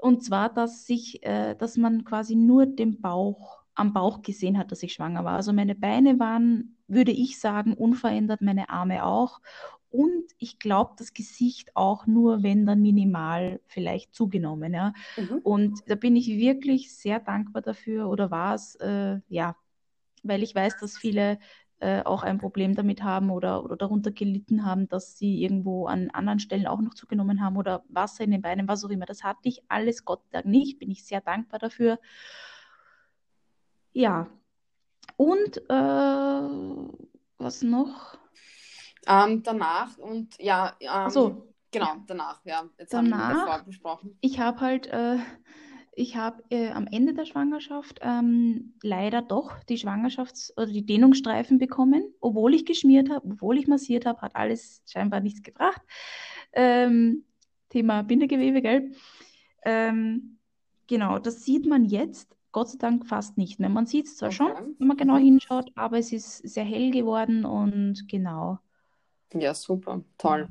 Und 0.00 0.24
zwar, 0.24 0.48
dass 0.52 0.86
sich, 0.86 1.22
äh, 1.24 1.54
dass 1.54 1.76
man 1.76 2.04
quasi 2.04 2.34
nur 2.34 2.66
den 2.66 3.00
Bauch, 3.00 3.58
am 3.74 3.92
Bauch 3.92 4.22
gesehen 4.22 4.58
hat, 4.58 4.72
dass 4.72 4.82
ich 4.82 4.92
schwanger 4.92 5.24
war. 5.24 5.36
Also 5.36 5.52
meine 5.52 5.76
Beine 5.76 6.18
waren, 6.18 6.76
würde 6.88 7.12
ich 7.12 7.38
sagen, 7.38 7.74
unverändert, 7.74 8.40
meine 8.42 8.70
Arme 8.70 9.04
auch. 9.04 9.40
Und 9.90 10.24
ich 10.38 10.58
glaube, 10.58 10.94
das 10.98 11.14
Gesicht 11.14 11.74
auch 11.74 12.06
nur, 12.06 12.42
wenn 12.42 12.66
dann 12.66 12.82
minimal 12.82 13.60
vielleicht 13.66 14.14
zugenommen, 14.14 14.74
ja. 14.74 14.92
Mhm. 15.16 15.38
Und 15.42 15.80
da 15.86 15.94
bin 15.94 16.14
ich 16.16 16.28
wirklich 16.28 16.94
sehr 16.94 17.20
dankbar 17.20 17.62
dafür 17.62 18.08
oder 18.08 18.30
war 18.30 18.54
es, 18.54 18.74
äh, 18.76 19.20
ja, 19.28 19.56
weil 20.22 20.42
ich 20.42 20.54
weiß, 20.54 20.76
dass 20.78 20.98
viele 20.98 21.38
äh, 21.80 22.02
auch 22.02 22.22
ein 22.22 22.38
Problem 22.38 22.74
damit 22.74 23.02
haben 23.02 23.30
oder, 23.30 23.64
oder 23.64 23.76
darunter 23.76 24.10
gelitten 24.10 24.64
haben, 24.64 24.88
dass 24.88 25.16
sie 25.16 25.42
irgendwo 25.42 25.86
an 25.86 26.10
anderen 26.10 26.40
Stellen 26.40 26.66
auch 26.66 26.80
noch 26.80 26.94
zugenommen 26.94 27.40
haben 27.40 27.56
oder 27.56 27.84
Wasser 27.88 28.24
in 28.24 28.32
den 28.32 28.42
Beinen, 28.42 28.68
was 28.68 28.84
auch 28.84 28.90
immer. 28.90 29.06
Das 29.06 29.22
hatte 29.22 29.48
ich 29.48 29.62
alles 29.68 30.04
Gott 30.04 30.22
sei 30.24 30.42
Dank 30.42 30.46
nicht, 30.46 30.78
bin 30.78 30.90
ich 30.90 31.04
sehr 31.04 31.20
dankbar 31.20 31.60
dafür. 31.60 32.00
Ja, 33.92 34.28
und 35.16 35.58
äh, 35.68 36.48
was 37.38 37.62
noch? 37.62 38.18
Ähm, 39.08 39.42
danach 39.42 39.96
und 39.98 40.38
ja, 40.38 40.74
ähm, 40.80 40.88
Also, 40.90 41.48
genau, 41.70 41.94
danach, 42.06 42.44
ja. 42.44 42.64
Jetzt 42.78 42.92
haben 42.94 43.08
wir 43.08 43.16
danach, 43.16 43.64
besprochen. 43.64 44.16
ich 44.20 44.38
habe 44.38 44.60
halt, 44.60 44.86
äh, 44.88 45.16
ich 45.94 46.16
habe 46.16 46.44
äh, 46.50 46.70
am 46.70 46.86
Ende 46.86 47.14
der 47.14 47.24
Schwangerschaft 47.24 47.98
ähm, 48.02 48.74
leider 48.82 49.22
doch 49.22 49.62
die 49.64 49.78
Schwangerschafts- 49.78 50.52
oder 50.56 50.66
die 50.66 50.84
Dehnungsstreifen 50.86 51.58
bekommen, 51.58 52.04
obwohl 52.20 52.54
ich 52.54 52.64
geschmiert 52.66 53.10
habe, 53.10 53.26
obwohl 53.32 53.58
ich 53.58 53.66
massiert 53.66 54.06
habe, 54.06 54.20
hat 54.20 54.36
alles 54.36 54.82
scheinbar 54.86 55.20
nichts 55.20 55.42
gebracht. 55.42 55.80
Ähm, 56.52 57.24
Thema 57.70 58.02
Bindegewebe, 58.02 58.62
gell? 58.62 58.92
Ähm, 59.64 60.38
genau, 60.86 61.18
das 61.18 61.44
sieht 61.44 61.66
man 61.66 61.84
jetzt 61.84 62.34
Gott 62.52 62.70
sei 62.70 62.78
Dank 62.78 63.06
fast 63.06 63.36
nicht 63.36 63.58
mehr. 63.60 63.68
Man 63.68 63.86
sieht 63.86 64.06
es 64.06 64.16
zwar 64.16 64.30
schon, 64.32 64.50
Okay. 64.52 64.62
wenn 64.78 64.86
man 64.88 64.96
genau 64.96 65.16
hinschaut, 65.16 65.70
aber 65.74 65.98
es 65.98 66.12
ist 66.12 66.38
sehr 66.48 66.64
hell 66.64 66.90
geworden 66.90 67.44
und 67.44 68.08
genau. 68.08 68.58
Ja, 69.34 69.54
super, 69.54 70.02
toll. 70.16 70.48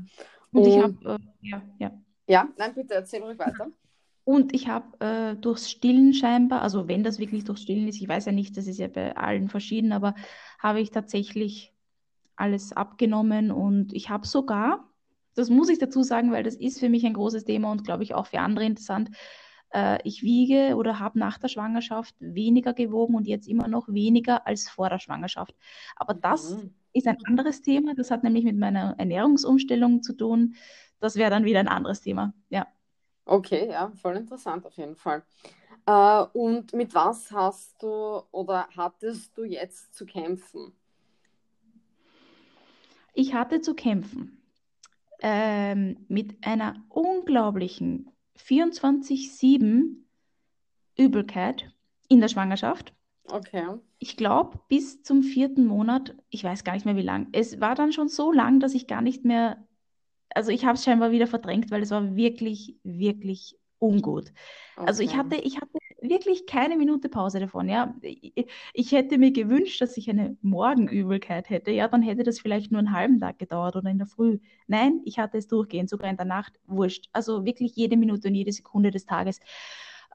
Und 0.52 0.68
ich 0.68 0.76
Und 0.76 1.06
habe, 1.06 1.20
äh, 1.44 1.48
ja, 1.48 1.62
ja. 1.80 1.92
ja, 2.28 2.48
nein, 2.58 2.74
bitte 2.76 2.94
erzähl 2.94 3.22
ruhig 3.24 3.38
weiter. 3.40 3.68
Und 4.24 4.54
ich 4.54 4.68
habe 4.68 5.00
äh, 5.00 5.36
durchs 5.36 5.72
Stillen 5.72 6.14
scheinbar, 6.14 6.62
also 6.62 6.88
wenn 6.90 7.04
das 7.04 7.18
wirklich 7.18 7.46
durchs 7.46 7.62
Stillen 7.62 7.88
ist, 7.88 8.02
ich 8.02 8.10
weiß 8.10 8.26
ja 8.26 8.34
nicht, 8.34 8.58
das 8.58 8.68
ist 8.68 8.78
ja 8.78 8.88
bei 8.90 9.16
allen 9.16 9.48
verschieden, 9.48 9.94
aber 9.94 10.16
habe 10.60 10.82
ich 10.82 10.92
tatsächlich 10.92 11.74
alles 12.36 12.74
abgenommen 12.74 13.52
und 13.52 13.94
ich 13.94 14.10
habe 14.10 14.28
sogar, 14.28 14.90
das 15.36 15.50
muss 15.50 15.70
ich 15.70 15.80
dazu 15.80 16.04
sagen, 16.04 16.32
weil 16.32 16.44
das 16.44 16.56
ist 16.56 16.80
für 16.80 16.90
mich 16.90 17.06
ein 17.06 17.14
großes 17.14 17.46
Thema 17.46 17.72
und 17.72 17.84
glaube 17.86 18.04
ich 18.04 18.14
auch 18.14 18.28
für 18.28 18.40
andere 18.40 18.66
interessant, 18.66 19.12
äh, 19.74 20.00
ich 20.04 20.24
wiege 20.24 20.76
oder 20.76 21.00
habe 21.00 21.20
nach 21.20 21.38
der 21.38 21.48
Schwangerschaft 21.48 22.16
weniger 22.20 22.74
gewogen 22.74 23.16
und 23.16 23.28
jetzt 23.28 23.48
immer 23.48 23.68
noch 23.68 23.88
weniger 23.88 24.46
als 24.46 24.70
vor 24.70 24.90
der 24.90 25.00
Schwangerschaft. 25.00 25.56
Aber 25.96 26.14
das 26.14 26.52
Mhm. 26.56 26.74
Ist 26.98 27.08
ein 27.08 27.18
anderes 27.26 27.62
Thema, 27.62 27.96
das 27.96 28.12
hat 28.12 28.24
nämlich 28.24 28.44
mit 28.44 28.58
meiner 28.58 28.96
Ernährungsumstellung 28.98 30.04
zu 30.04 30.14
tun. 30.14 30.56
Das 31.00 31.16
wäre 31.16 31.30
dann 31.30 31.46
wieder 31.46 31.60
ein 31.60 31.68
anderes 31.68 32.02
Thema. 32.02 32.34
Ja. 32.50 32.68
Okay, 33.26 33.70
ja, 33.70 33.92
voll 34.02 34.16
interessant 34.16 34.66
auf 34.66 34.74
jeden 34.78 34.96
Fall. 34.96 35.24
Äh, 35.86 36.26
und 36.34 36.74
mit 36.74 36.94
was 36.94 37.32
hast 37.32 37.82
du 37.82 38.22
oder 38.32 38.68
hattest 38.76 39.38
du 39.38 39.44
jetzt 39.44 39.94
zu 39.94 40.06
kämpfen? 40.06 40.74
Ich 43.14 43.34
hatte 43.34 43.62
zu 43.62 43.74
kämpfen 43.74 44.42
ähm, 45.20 46.06
mit 46.08 46.46
einer 46.46 46.84
unglaublichen 46.90 48.12
24-7 48.38 49.96
Übelkeit 50.98 51.72
in 52.08 52.22
der 52.22 52.28
Schwangerschaft. 52.28 52.94
Okay. 53.26 53.66
Ich 54.00 54.16
glaube, 54.16 54.60
bis 54.70 55.02
zum 55.04 55.24
vierten 55.24 55.66
Monat, 55.66 56.16
ich 56.30 56.44
weiß 56.44 56.64
gar 56.64 56.74
nicht 56.74 56.86
mehr 56.86 56.96
wie 56.96 57.02
lang. 57.02 57.28
Es 57.32 57.60
war 57.60 57.74
dann 57.76 57.92
schon 57.92 58.10
so 58.10 58.32
lang, 58.32 58.60
dass 58.60 58.76
ich 58.76 58.86
gar 58.88 59.02
nicht 59.02 59.26
mehr, 59.26 59.66
also 60.36 60.52
ich 60.52 60.66
habe 60.66 60.76
es 60.76 60.84
scheinbar 60.86 61.12
wieder 61.12 61.28
verdrängt, 61.28 61.72
weil 61.72 61.84
es 61.84 61.92
war 61.92 62.16
wirklich, 62.16 62.78
wirklich 62.84 63.58
ungut. 63.80 64.34
Also 64.86 65.04
ich 65.04 65.16
Okay. 65.16 65.18
hatte, 65.18 65.36
ich 65.38 65.58
hatte 65.62 65.78
wirklich 66.02 66.46
keine 66.48 66.78
Minute 66.78 67.10
Pause 67.10 67.40
davon. 67.40 67.70
Ja, 67.70 67.96
ich 68.74 68.92
hätte 68.94 69.18
mir 69.18 69.32
gewünscht, 69.32 69.82
dass 69.82 69.98
ich 69.98 70.10
eine 70.10 70.38
Morgenübelkeit 70.42 71.50
hätte. 71.50 71.72
Ja, 71.72 71.88
dann 71.88 72.02
hätte 72.04 72.24
das 72.24 72.40
vielleicht 72.40 72.72
nur 72.72 72.80
einen 72.80 72.94
halben 72.94 73.20
Tag 73.20 73.40
gedauert 73.40 73.76
oder 73.78 73.90
in 73.90 73.98
der 74.00 74.08
Früh. 74.08 74.40
Nein, 74.68 75.02
ich 75.06 75.20
hatte 75.20 75.38
es 75.40 75.48
durchgehend, 75.48 75.90
sogar 75.90 76.10
in 76.10 76.18
der 76.18 76.26
Nacht. 76.26 76.60
Wurscht. 76.68 77.10
Also 77.14 77.46
wirklich 77.46 77.76
jede 77.76 77.98
Minute 77.98 78.28
und 78.30 78.36
jede 78.36 78.52
Sekunde 78.54 78.92
des 78.92 79.06
Tages. 79.06 79.40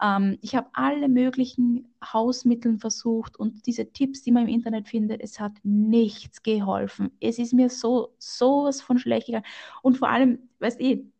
Ähm, 0.02 0.38
ich 0.42 0.54
habe 0.56 0.68
alle 0.72 1.08
möglichen 1.08 1.94
Hausmittel 2.04 2.78
versucht 2.78 3.36
und 3.38 3.66
diese 3.66 3.92
Tipps, 3.92 4.22
die 4.22 4.32
man 4.32 4.44
im 4.48 4.54
Internet 4.54 4.88
findet, 4.88 5.22
es 5.22 5.40
hat 5.40 5.52
nichts 5.62 6.42
geholfen. 6.42 7.12
Es 7.20 7.38
ist 7.38 7.52
mir 7.54 7.70
so 7.70 8.14
sowas 8.18 8.82
von 8.82 8.98
schlecht 8.98 9.26
gegangen. 9.26 9.46
Und 9.82 9.98
vor 9.98 10.08
allem, 10.10 10.48
weißt 10.60 10.80
du, 10.80 11.11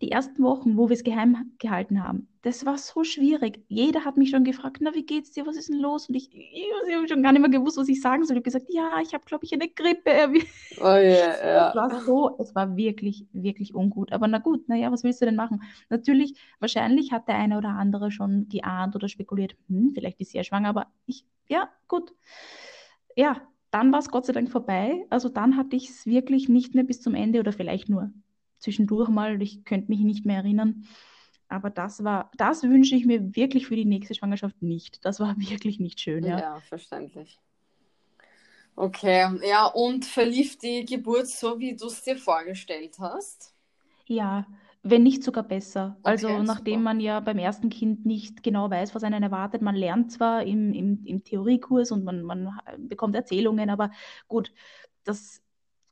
die 0.00 0.10
ersten 0.10 0.42
Wochen, 0.42 0.76
wo 0.76 0.88
wir 0.88 0.94
es 0.94 1.04
geheim 1.04 1.52
gehalten 1.58 2.02
haben, 2.02 2.28
das 2.42 2.64
war 2.64 2.78
so 2.78 3.04
schwierig. 3.04 3.62
Jeder 3.68 4.04
hat 4.06 4.16
mich 4.16 4.30
schon 4.30 4.44
gefragt, 4.44 4.78
na, 4.80 4.94
wie 4.94 5.04
geht's 5.04 5.32
dir, 5.32 5.46
was 5.46 5.56
ist 5.56 5.68
denn 5.68 5.78
los? 5.78 6.08
Und 6.08 6.14
ich, 6.14 6.32
ich, 6.32 6.64
ich 6.88 6.96
habe 6.96 7.06
schon 7.06 7.22
gar 7.22 7.32
nicht 7.32 7.42
mehr 7.42 7.50
gewusst, 7.50 7.76
was 7.76 7.88
ich 7.88 8.00
sagen 8.00 8.24
soll. 8.24 8.36
Ich 8.36 8.38
habe 8.38 8.44
gesagt, 8.44 8.66
ja, 8.70 8.98
ich 9.02 9.12
habe, 9.12 9.24
glaube 9.26 9.44
ich, 9.44 9.52
eine 9.52 9.68
Grippe. 9.68 10.10
Oh 10.80 10.84
yeah, 10.84 11.46
ja. 11.46 11.68
Es 11.68 11.74
war 11.74 12.00
so, 12.00 12.36
es 12.38 12.54
war 12.54 12.76
wirklich, 12.76 13.26
wirklich 13.32 13.74
ungut. 13.74 14.12
Aber 14.12 14.26
na 14.28 14.38
gut, 14.38 14.68
naja, 14.68 14.90
was 14.90 15.04
willst 15.04 15.20
du 15.20 15.26
denn 15.26 15.36
machen? 15.36 15.62
Natürlich, 15.90 16.34
wahrscheinlich 16.60 17.12
hat 17.12 17.28
der 17.28 17.34
eine 17.34 17.58
oder 17.58 17.70
andere 17.70 18.10
schon 18.10 18.48
geahnt 18.48 18.96
oder 18.96 19.08
spekuliert, 19.08 19.56
hm, 19.68 19.90
vielleicht 19.94 20.20
ist 20.20 20.30
sie 20.30 20.38
ja 20.38 20.44
schwanger, 20.44 20.70
aber 20.70 20.86
ich, 21.06 21.26
ja, 21.48 21.68
gut. 21.88 22.14
Ja, 23.16 23.42
dann 23.70 23.92
war 23.92 23.98
es 23.98 24.08
Gott 24.08 24.24
sei 24.24 24.32
Dank 24.32 24.50
vorbei. 24.50 25.04
Also 25.10 25.28
dann 25.28 25.56
hatte 25.56 25.76
ich 25.76 25.90
es 25.90 26.06
wirklich 26.06 26.48
nicht 26.48 26.74
mehr 26.74 26.84
bis 26.84 27.02
zum 27.02 27.14
Ende 27.14 27.40
oder 27.40 27.52
vielleicht 27.52 27.88
nur 27.88 28.10
zwischendurch 28.60 29.08
mal, 29.08 29.40
ich 29.42 29.64
könnte 29.64 29.88
mich 29.90 30.00
nicht 30.00 30.26
mehr 30.26 30.38
erinnern. 30.38 30.84
Aber 31.48 31.70
das 31.70 32.04
war, 32.04 32.30
das 32.36 32.62
wünsche 32.62 32.94
ich 32.96 33.06
mir 33.06 33.34
wirklich 33.36 33.66
für 33.66 33.76
die 33.76 33.84
nächste 33.84 34.14
Schwangerschaft 34.14 34.62
nicht. 34.62 35.04
Das 35.04 35.20
war 35.20 35.36
wirklich 35.38 35.80
nicht 35.80 36.00
schön, 36.00 36.26
ja. 36.26 36.42
Ja, 36.42 36.60
verständlich. 36.62 37.40
Okay, 38.76 39.28
ja, 39.46 39.66
und 39.66 40.04
verlief 40.06 40.58
die 40.58 40.84
Geburt 40.84 41.28
so, 41.28 41.58
wie 41.60 41.76
du 41.76 41.86
es 41.86 42.02
dir 42.02 42.16
vorgestellt 42.16 42.96
hast? 42.98 43.54
Ja, 44.06 44.46
wenn 44.82 45.02
nicht 45.02 45.22
sogar 45.22 45.44
besser. 45.44 45.98
Also 46.02 46.42
Okay, 46.42 46.42
nachdem 46.42 46.82
super. 46.82 46.82
man 46.82 47.00
ja 47.00 47.20
beim 47.20 47.38
ersten 47.38 47.68
Kind 47.70 48.06
nicht 48.06 48.42
genau 48.42 48.70
weiß, 48.70 48.94
was 48.94 49.04
einen 49.04 49.22
erwartet, 49.22 49.62
man 49.62 49.74
lernt 49.76 50.10
zwar 50.12 50.42
im, 50.44 50.72
im, 50.72 51.04
im 51.04 51.22
Theoriekurs 51.24 51.92
und 51.92 52.04
man, 52.04 52.22
man 52.22 52.50
bekommt 52.78 53.14
Erzählungen, 53.14 53.70
aber 53.70 53.90
gut, 54.28 54.52
das 55.04 55.42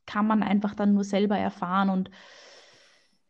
kann 0.05 0.27
man 0.27 0.43
einfach 0.43 0.75
dann 0.75 0.93
nur 0.93 1.03
selber 1.03 1.37
erfahren 1.37 1.89
und 1.89 2.09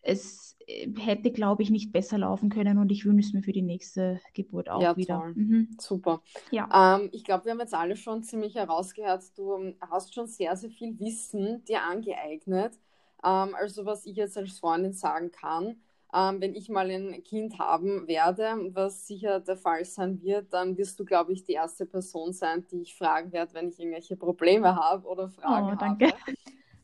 es 0.02 0.56
äh, 0.68 0.90
hätte, 1.00 1.32
glaube 1.32 1.64
ich, 1.64 1.70
nicht 1.72 1.92
besser 1.92 2.18
laufen 2.18 2.50
können 2.50 2.78
und 2.78 2.92
ich 2.92 3.06
wünsche 3.06 3.28
es 3.28 3.34
mir 3.34 3.44
für 3.44 3.52
die 3.54 3.62
nächste 3.62 4.22
Geburt 4.34 4.70
auch 4.70 4.86
Ja, 4.86 4.96
wieder. 4.96 5.24
toll. 5.24 5.36
Mhm. 5.36 5.78
Super. 5.80 6.22
Ja, 6.52 6.72
Ähm, 6.74 7.10
ich 7.12 7.24
glaube, 7.24 7.46
wir 7.46 7.52
haben 7.54 7.60
jetzt 7.60 7.74
alle 7.74 7.96
schon 7.96 8.24
ziemlich 8.24 8.56
herausgehört, 8.56 9.38
du 9.38 9.56
ähm, 9.56 9.76
hast 9.82 10.14
schon 10.14 10.28
sehr, 10.28 10.56
sehr 10.58 10.70
viel 10.70 11.00
Wissen 11.00 11.64
dir 11.66 11.84
angeeignet. 11.84 12.76
Ähm, 13.24 13.56
also 13.56 13.86
was 13.86 14.06
ich 14.06 14.16
jetzt 14.18 14.38
als 14.38 14.60
Freundin 14.60 14.94
sagen 14.94 15.32
kann, 15.32 15.82
ähm, 16.14 16.42
wenn 16.42 16.56
ich 16.56 16.70
mal 16.70 16.90
ein 16.90 17.24
Kind 17.24 17.60
haben 17.60 18.08
werde, 18.08 18.56
was 18.74 19.08
sicher 19.08 19.40
der 19.42 19.58
Fall 19.58 19.86
sein 19.86 20.22
wird, 20.22 20.54
dann 20.54 20.78
wirst 20.78 21.00
du, 21.00 21.06
glaube 21.06 21.34
ich, 21.34 21.44
die 21.44 21.54
erste 21.54 21.86
Person 21.86 22.34
sein, 22.34 22.66
die 22.72 22.82
ich 22.82 22.96
fragen 22.96 23.32
werde, 23.32 23.54
wenn 23.54 23.70
ich 23.70 23.80
irgendwelche 23.80 24.16
Probleme 24.18 24.76
habe 24.76 25.08
oder 25.08 25.30
Fragen 25.30 25.72
oh, 25.72 25.76
danke. 25.80 26.08
habe. 26.08 26.20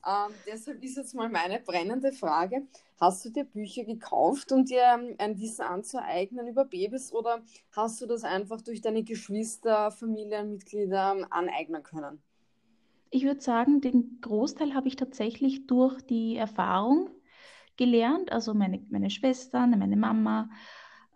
Ähm, 0.05 0.33
deshalb 0.45 0.83
ist 0.83 0.97
jetzt 0.97 1.15
mal 1.15 1.29
meine 1.29 1.59
brennende 1.59 2.11
Frage. 2.11 2.67
Hast 2.99 3.25
du 3.25 3.29
dir 3.29 3.43
Bücher 3.43 3.83
gekauft, 3.83 4.51
um 4.51 4.63
dir 4.63 4.83
ähm, 4.83 5.15
ein 5.17 5.39
Wissen 5.39 5.63
anzueignen 5.63 6.47
über 6.47 6.65
Babys 6.65 7.11
oder 7.11 7.41
hast 7.71 8.01
du 8.01 8.05
das 8.05 8.23
einfach 8.23 8.61
durch 8.61 8.81
deine 8.81 9.03
Geschwister, 9.03 9.89
Familienmitglieder 9.91 11.15
ähm, 11.17 11.25
aneignen 11.29 11.81
können? 11.81 12.21
Ich 13.09 13.23
würde 13.23 13.41
sagen, 13.41 13.81
den 13.81 14.19
Großteil 14.21 14.73
habe 14.75 14.87
ich 14.87 14.95
tatsächlich 14.95 15.67
durch 15.67 16.01
die 16.01 16.35
Erfahrung 16.35 17.09
gelernt, 17.77 18.31
also 18.31 18.53
meine, 18.53 18.85
meine 18.89 19.09
Schwestern, 19.09 19.77
meine 19.79 19.97
Mama, 19.97 20.49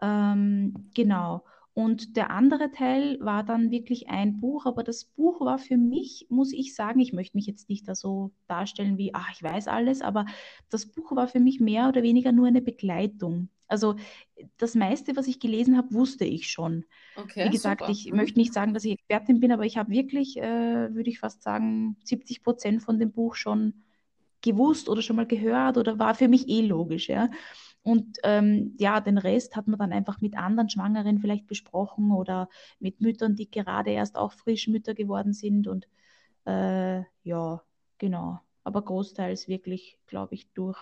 ähm, 0.02 0.90
genau. 0.96 1.44
Und 1.74 2.18
der 2.18 2.32
andere 2.32 2.72
Teil 2.72 3.18
war 3.22 3.44
dann 3.44 3.72
wirklich 3.72 4.10
ein 4.10 4.40
Buch, 4.40 4.66
aber 4.66 4.84
das 4.84 5.06
Buch 5.06 5.40
war 5.42 5.58
für 5.60 5.78
mich, 5.78 6.26
muss 6.30 6.52
ich 6.52 6.76
sagen, 6.76 7.00
ich 7.00 7.14
möchte 7.14 7.38
mich 7.38 7.46
jetzt 7.46 7.70
nicht 7.70 7.88
da 7.88 7.96
so 7.96 8.32
darstellen 8.48 8.98
wie, 8.98 9.14
ach, 9.14 9.32
ich 9.34 9.42
weiß 9.44 9.68
alles, 9.68 10.02
aber 10.02 10.26
das 10.70 10.88
Buch 10.88 11.16
war 11.16 11.28
für 11.28 11.40
mich 11.40 11.60
mehr 11.60 11.88
oder 11.88 12.04
weniger 12.04 12.32
nur 12.34 12.48
eine 12.48 12.62
Begleitung. 12.62 13.50
Also 13.68 13.96
das 14.58 14.76
meiste, 14.76 15.16
was 15.16 15.28
ich 15.28 15.40
gelesen 15.40 15.78
habe, 15.78 15.94
wusste 15.94 16.26
ich 16.26 16.50
schon. 16.50 16.86
Wie 17.42 17.50
Okay, 17.50 17.52
gesagt, 17.52 17.88
super. 17.88 17.90
ich 17.90 18.12
Mhm. 18.12 18.14
möchte 18.14 18.40
nicht 18.40 18.54
sagen, 18.54 18.74
dass 18.74 18.84
ich 18.86 18.94
Expertin 18.94 19.40
bin, 19.40 19.52
aber 19.52 19.66
ich 19.66 19.78
habe 19.78 19.92
wirklich, 19.92 20.38
äh, 20.38 20.94
würde 20.94 21.10
ich 21.10 21.20
fast 21.20 21.42
sagen, 21.44 21.96
70 22.04 22.44
Prozent 22.44 22.84
von 22.84 23.00
dem 23.00 23.12
Buch 23.12 23.36
schon 23.36 23.84
gewusst 24.42 24.90
oder 24.90 25.02
schon 25.02 25.16
mal 25.18 25.28
gehört 25.28 25.78
oder 25.78 26.00
war 26.00 26.16
für 26.16 26.28
mich 26.30 26.48
eh 26.50 26.62
logisch, 26.62 27.10
ja. 27.10 27.30
Und 27.90 28.20
ähm, 28.24 28.76
ja, 28.78 29.02
den 29.02 29.18
Rest 29.18 29.56
hat 29.56 29.68
man 29.68 29.80
dann 29.80 29.92
einfach 29.92 30.22
mit 30.22 30.38
anderen 30.38 30.70
Schwangeren 30.70 31.18
vielleicht 31.18 31.48
besprochen 31.48 32.12
oder 32.12 32.48
mit 32.80 33.02
Müttern, 33.02 33.36
die 33.36 33.50
gerade 33.50 33.90
erst 33.90 34.16
auch 34.16 34.32
frisch 34.32 34.68
Mütter 34.68 34.94
geworden 34.94 35.34
sind. 35.34 35.68
Und 35.68 35.88
äh, 36.46 37.00
ja, 37.24 37.64
genau. 37.98 38.40
Aber 38.64 38.84
großteils 38.84 39.48
wirklich, 39.48 39.98
glaube 40.06 40.36
ich, 40.36 40.52
durch, 40.54 40.78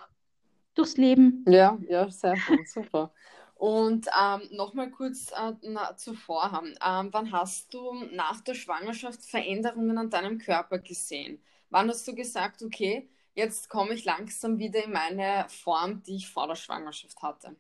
durchs 0.75 0.97
Leben. 0.97 1.45
Ja, 1.47 1.77
ja, 1.87 2.09
sehr 2.09 2.35
schön, 2.35 2.65
super. 2.65 3.13
Und 3.55 4.07
ähm, 4.07 4.41
nochmal 4.51 4.91
kurz 4.91 5.31
äh, 5.31 5.53
na, 5.61 5.95
zuvor 5.95 6.51
haben. 6.51 6.75
Ähm, 6.85 7.07
wann 7.11 7.31
hast 7.31 7.73
du 7.73 7.93
nach 8.11 8.41
der 8.41 8.53
Schwangerschaft 8.53 9.23
Veränderungen 9.23 9.97
an 9.97 10.09
deinem 10.09 10.39
Körper 10.39 10.77
gesehen? 10.77 11.41
Wann 11.69 11.87
hast 11.87 12.05
du 12.05 12.13
gesagt, 12.13 12.61
okay, 12.61 13.09
jetzt 13.37 13.69
komme 13.69 13.93
ich 13.93 14.03
langsam 14.03 14.57
wieder 14.57 14.83
in 14.83 14.91
meine 14.91 15.45
Form, 15.47 16.03
die 16.03 16.15
ich 16.15 16.29
vor 16.29 16.47
der 16.47 16.55
Schwangerschaft 16.55 17.21
hatte? 17.21 17.55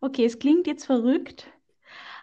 Okay, 0.00 0.24
es 0.24 0.38
klingt 0.38 0.66
jetzt 0.66 0.84
verrückt, 0.84 1.48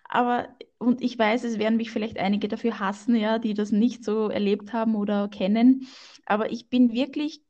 aber, 0.04 0.50
und 0.78 1.02
ich 1.02 1.18
weiß, 1.18 1.44
es 1.44 1.60
werden 1.60 1.78
mich 1.78 1.92
vielleicht 1.92 2.18
einige 2.18 2.48
dafür 2.48 2.80
hassen, 2.80 3.16
ja, 3.16 3.40
die 3.40 3.54
das 3.54 3.72
nicht 3.72 4.04
so 4.04 4.30
erlebt 4.30 4.72
haben 4.74 4.96
oder 4.96 5.28
kennen, 5.30 5.88
aber 6.26 6.52
ich 6.52 6.70
bin 6.70 6.94
wirklich 6.94 7.42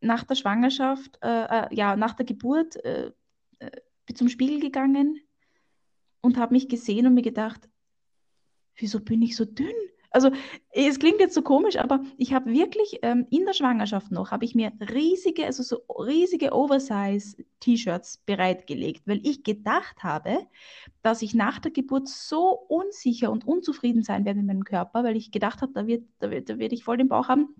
nach 0.00 0.24
der 0.24 0.36
Schwangerschaft, 0.36 1.18
äh, 1.22 1.66
äh, 1.66 1.74
ja, 1.74 1.96
nach 1.96 2.14
der 2.14 2.26
Geburt, 2.26 2.76
äh, 2.84 3.10
äh, 3.58 3.70
zum 4.14 4.28
Spiegel 4.28 4.60
gegangen 4.60 5.20
und 6.20 6.36
habe 6.36 6.54
mich 6.54 6.68
gesehen 6.68 7.06
und 7.06 7.14
mir 7.14 7.22
gedacht, 7.22 7.68
wieso 8.76 9.00
bin 9.00 9.22
ich 9.22 9.36
so 9.36 9.44
dünn? 9.44 9.74
Also 10.10 10.30
es 10.70 10.98
klingt 10.98 11.20
jetzt 11.20 11.34
so 11.34 11.42
komisch, 11.42 11.76
aber 11.76 12.00
ich 12.16 12.32
habe 12.32 12.50
wirklich 12.50 13.00
ähm, 13.02 13.26
in 13.30 13.44
der 13.44 13.52
Schwangerschaft 13.52 14.10
noch, 14.10 14.30
habe 14.30 14.44
ich 14.46 14.54
mir 14.54 14.72
riesige, 14.80 15.44
also 15.44 15.62
so 15.62 15.82
riesige 16.02 16.52
Oversize-T-Shirts 16.54 18.18
bereitgelegt, 18.24 19.02
weil 19.06 19.20
ich 19.22 19.44
gedacht 19.44 20.02
habe, 20.02 20.46
dass 21.02 21.20
ich 21.20 21.34
nach 21.34 21.58
der 21.58 21.72
Geburt 21.72 22.08
so 22.08 22.58
unsicher 22.68 23.30
und 23.30 23.46
unzufrieden 23.46 24.02
sein 24.02 24.24
werde 24.24 24.38
mit 24.38 24.46
meinem 24.46 24.64
Körper, 24.64 25.04
weil 25.04 25.16
ich 25.16 25.30
gedacht 25.30 25.60
habe, 25.60 25.72
da 25.74 25.86
wird, 25.86 26.04
da 26.20 26.30
wird, 26.30 26.48
da 26.48 26.58
werde 26.58 26.74
ich 26.74 26.84
voll 26.84 26.96
den 26.96 27.08
Bauch 27.08 27.28
haben. 27.28 27.54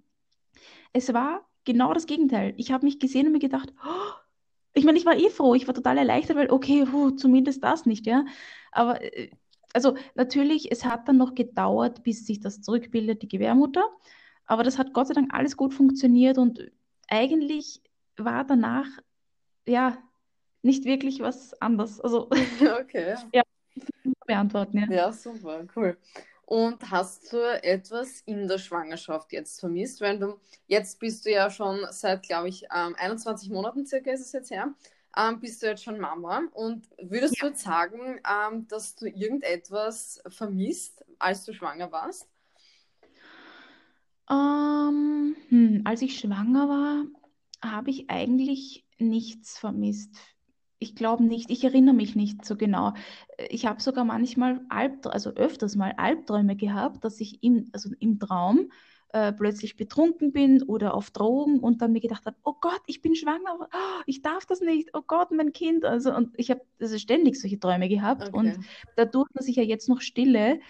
Es 0.95 1.13
war 1.13 1.47
genau 1.65 1.93
das 1.93 2.07
Gegenteil. 2.07 2.55
Ich 2.57 2.73
habe 2.73 2.87
mich 2.87 2.99
gesehen 2.99 3.27
und 3.27 3.33
mir 3.33 3.41
gedacht, 3.41 3.75
oh, 3.85 4.13
ich 4.73 4.85
meine, 4.85 4.97
ich 4.97 5.05
war 5.05 5.17
eh 5.17 5.29
froh, 5.29 5.55
ich 5.55 5.67
war 5.67 5.75
total 5.75 5.99
erleichtert, 5.99 6.37
weil 6.37 6.51
okay, 6.51 6.87
puh, 6.87 7.11
zumindest 7.11 7.63
das 7.63 7.85
nicht, 7.85 8.07
ja. 8.07 8.25
Aber 8.73 9.03
äh, 9.03 9.31
also 9.73 9.97
natürlich, 10.15 10.71
es 10.73 10.85
hat 10.85 11.09
dann 11.09 11.19
noch 11.19 11.35
gedauert, 11.35 12.03
bis 12.03 12.27
sich 12.27 12.41
das 12.41 12.63
zurückbildet, 12.63 13.23
die 13.23 13.29
Gebärmutter. 13.29 13.85
Aber 14.47 14.63
das 14.63 14.79
hat 14.79 14.95
Gott 14.95 15.09
sei 15.09 15.15
Dank 15.15 15.33
alles 15.35 15.57
gut 15.57 15.75
funktioniert 15.75 16.39
und 16.39 16.71
eigentlich 17.09 17.83
war 18.17 18.45
danach 18.45 18.87
ja 19.67 19.99
nicht 20.63 20.85
wirklich 20.85 21.21
was 21.21 21.61
anders. 21.61 22.01
Also 22.01 22.29
Okay. 22.81 23.17
ja, 23.33 23.43
beantworten, 24.27 24.79
ja. 24.79 24.87
Ja, 24.91 25.13
super, 25.13 25.67
cool. 25.77 25.97
Und 26.49 26.91
hast 26.91 27.31
du 27.31 27.63
etwas 27.63 28.23
in 28.23 28.49
der 28.49 28.57
Schwangerschaft 28.57 29.33
jetzt 29.33 29.61
vermisst? 29.61 30.01
Weil 30.01 30.19
du, 30.19 30.41
jetzt 30.67 30.99
bist 30.99 31.27
du 31.27 31.31
ja 31.31 31.51
schon 31.51 31.81
seit, 31.91 32.23
glaube 32.23 32.49
ich, 32.49 32.65
ähm, 32.75 32.95
21 32.97 33.51
Monaten 33.51 33.85
circa 33.85 34.11
ist 34.13 34.23
es 34.23 34.33
jetzt 34.33 34.51
her, 34.51 34.75
ähm, 35.17 35.41
bist 35.41 35.63
du 35.63 35.67
jetzt 35.67 35.85
schon 35.85 35.99
Mama. 35.99 36.43
Und 36.53 36.89
würdest 37.01 37.41
du 37.41 37.47
jetzt 37.47 37.63
sagen, 37.63 38.21
ähm, 38.29 38.67
dass 38.69 38.95
du 38.95 39.07
irgendetwas 39.07 40.23
vermisst, 40.29 41.05
als 41.19 41.45
du 41.45 41.53
schwanger 41.53 41.91
warst? 41.91 42.29
Ähm, 44.31 45.37
hm, 45.49 45.83
als 45.85 46.03
ich 46.03 46.19
schwanger 46.19 46.69
war, 46.69 47.05
habe 47.63 47.91
ich 47.91 48.11
eigentlich 48.11 48.85
nichts 48.99 49.59
vermisst. 49.59 50.15
Ich 50.81 50.95
glaube 50.95 51.25
nicht, 51.25 51.51
ich 51.51 51.65
erinnere 51.65 51.95
mich 51.95 52.15
nicht 52.15 52.45
so 52.45 52.57
genau. 52.57 52.95
Ich 53.49 53.67
habe 53.67 53.83
sogar 53.83 54.05
manchmal 54.05 54.61
Albträume, 54.69 55.15
also 55.15 55.31
öfters 55.31 55.75
mal 55.75 55.93
Albträume 55.97 56.55
gehabt, 56.55 57.05
dass 57.05 57.21
ich 57.21 57.43
im, 57.43 57.69
also 57.73 57.91
im 57.99 58.21
Traum 58.21 58.71
äh, 59.11 59.33
plötzlich 59.33 59.77
betrunken 59.77 60.33
bin 60.33 60.63
oder 60.63 60.95
auf 60.95 61.11
Drogen 61.11 61.61
und 61.61 61.81
dann 61.81 61.93
mir 61.93 62.01
gedacht 62.01 62.27
habe, 62.27 62.37
oh 62.45 62.55
Gott, 62.61 62.83
ich 62.87 63.01
bin 63.01 63.15
schwanger, 63.15 63.59
oh, 63.61 63.65
ich 64.07 64.23
darf 64.23 64.45
das 64.47 64.61
nicht, 64.61 64.91
oh 64.93 65.03
Gott, 65.07 65.31
mein 65.31 65.53
Kind. 65.53 65.85
Also 65.85 66.15
und 66.15 66.35
ich 66.37 66.51
habe 66.51 66.61
also 66.81 66.99
ständig 66.99 67.41
solche 67.41 67.59
Träume 67.59 67.89
gehabt 67.89 68.29
okay. 68.29 68.37
und 68.37 68.59
dadurch, 68.97 69.29
dass 69.33 69.49
ich 69.49 69.57
ja 69.57 69.63
jetzt 69.63 69.89
noch 69.89 70.01
stille, 70.01 70.61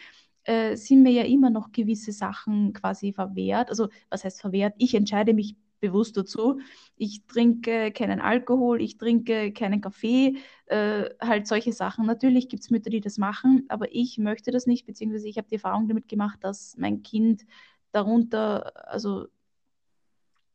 äh, 0.44 0.76
sind 0.76 1.02
mir 1.02 1.12
ja 1.12 1.24
immer 1.24 1.50
noch 1.50 1.72
gewisse 1.72 2.12
Sachen 2.12 2.72
quasi 2.72 3.12
verwehrt. 3.12 3.70
Also 3.70 3.88
was 4.08 4.24
heißt 4.24 4.40
verwehrt? 4.40 4.74
Ich 4.78 4.94
entscheide 4.94 5.34
mich 5.34 5.56
bewusst 5.80 6.16
dazu. 6.16 6.60
Ich 6.96 7.26
trinke 7.26 7.92
keinen 7.92 8.20
Alkohol, 8.20 8.80
ich 8.80 8.98
trinke 8.98 9.52
keinen 9.52 9.80
Kaffee, 9.80 10.36
äh, 10.66 11.10
halt 11.20 11.46
solche 11.46 11.72
Sachen. 11.72 12.06
Natürlich 12.06 12.48
gibt 12.48 12.62
es 12.62 12.70
Mütter, 12.70 12.90
die 12.90 13.00
das 13.00 13.18
machen, 13.18 13.64
aber 13.68 13.92
ich 13.94 14.18
möchte 14.18 14.50
das 14.50 14.66
nicht, 14.66 14.86
beziehungsweise 14.86 15.28
ich 15.28 15.38
habe 15.38 15.48
die 15.48 15.56
Erfahrung 15.56 15.88
damit 15.88 16.08
gemacht, 16.08 16.38
dass 16.42 16.76
mein 16.78 17.02
Kind 17.02 17.44
darunter 17.92 18.72
also 18.88 19.26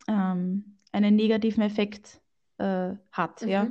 ähm, 0.07 0.77
einen 0.91 1.15
negativen 1.15 1.63
Effekt 1.63 2.21
äh, 2.57 2.91
hat, 3.11 3.41
mhm. 3.41 3.47
ja, 3.47 3.67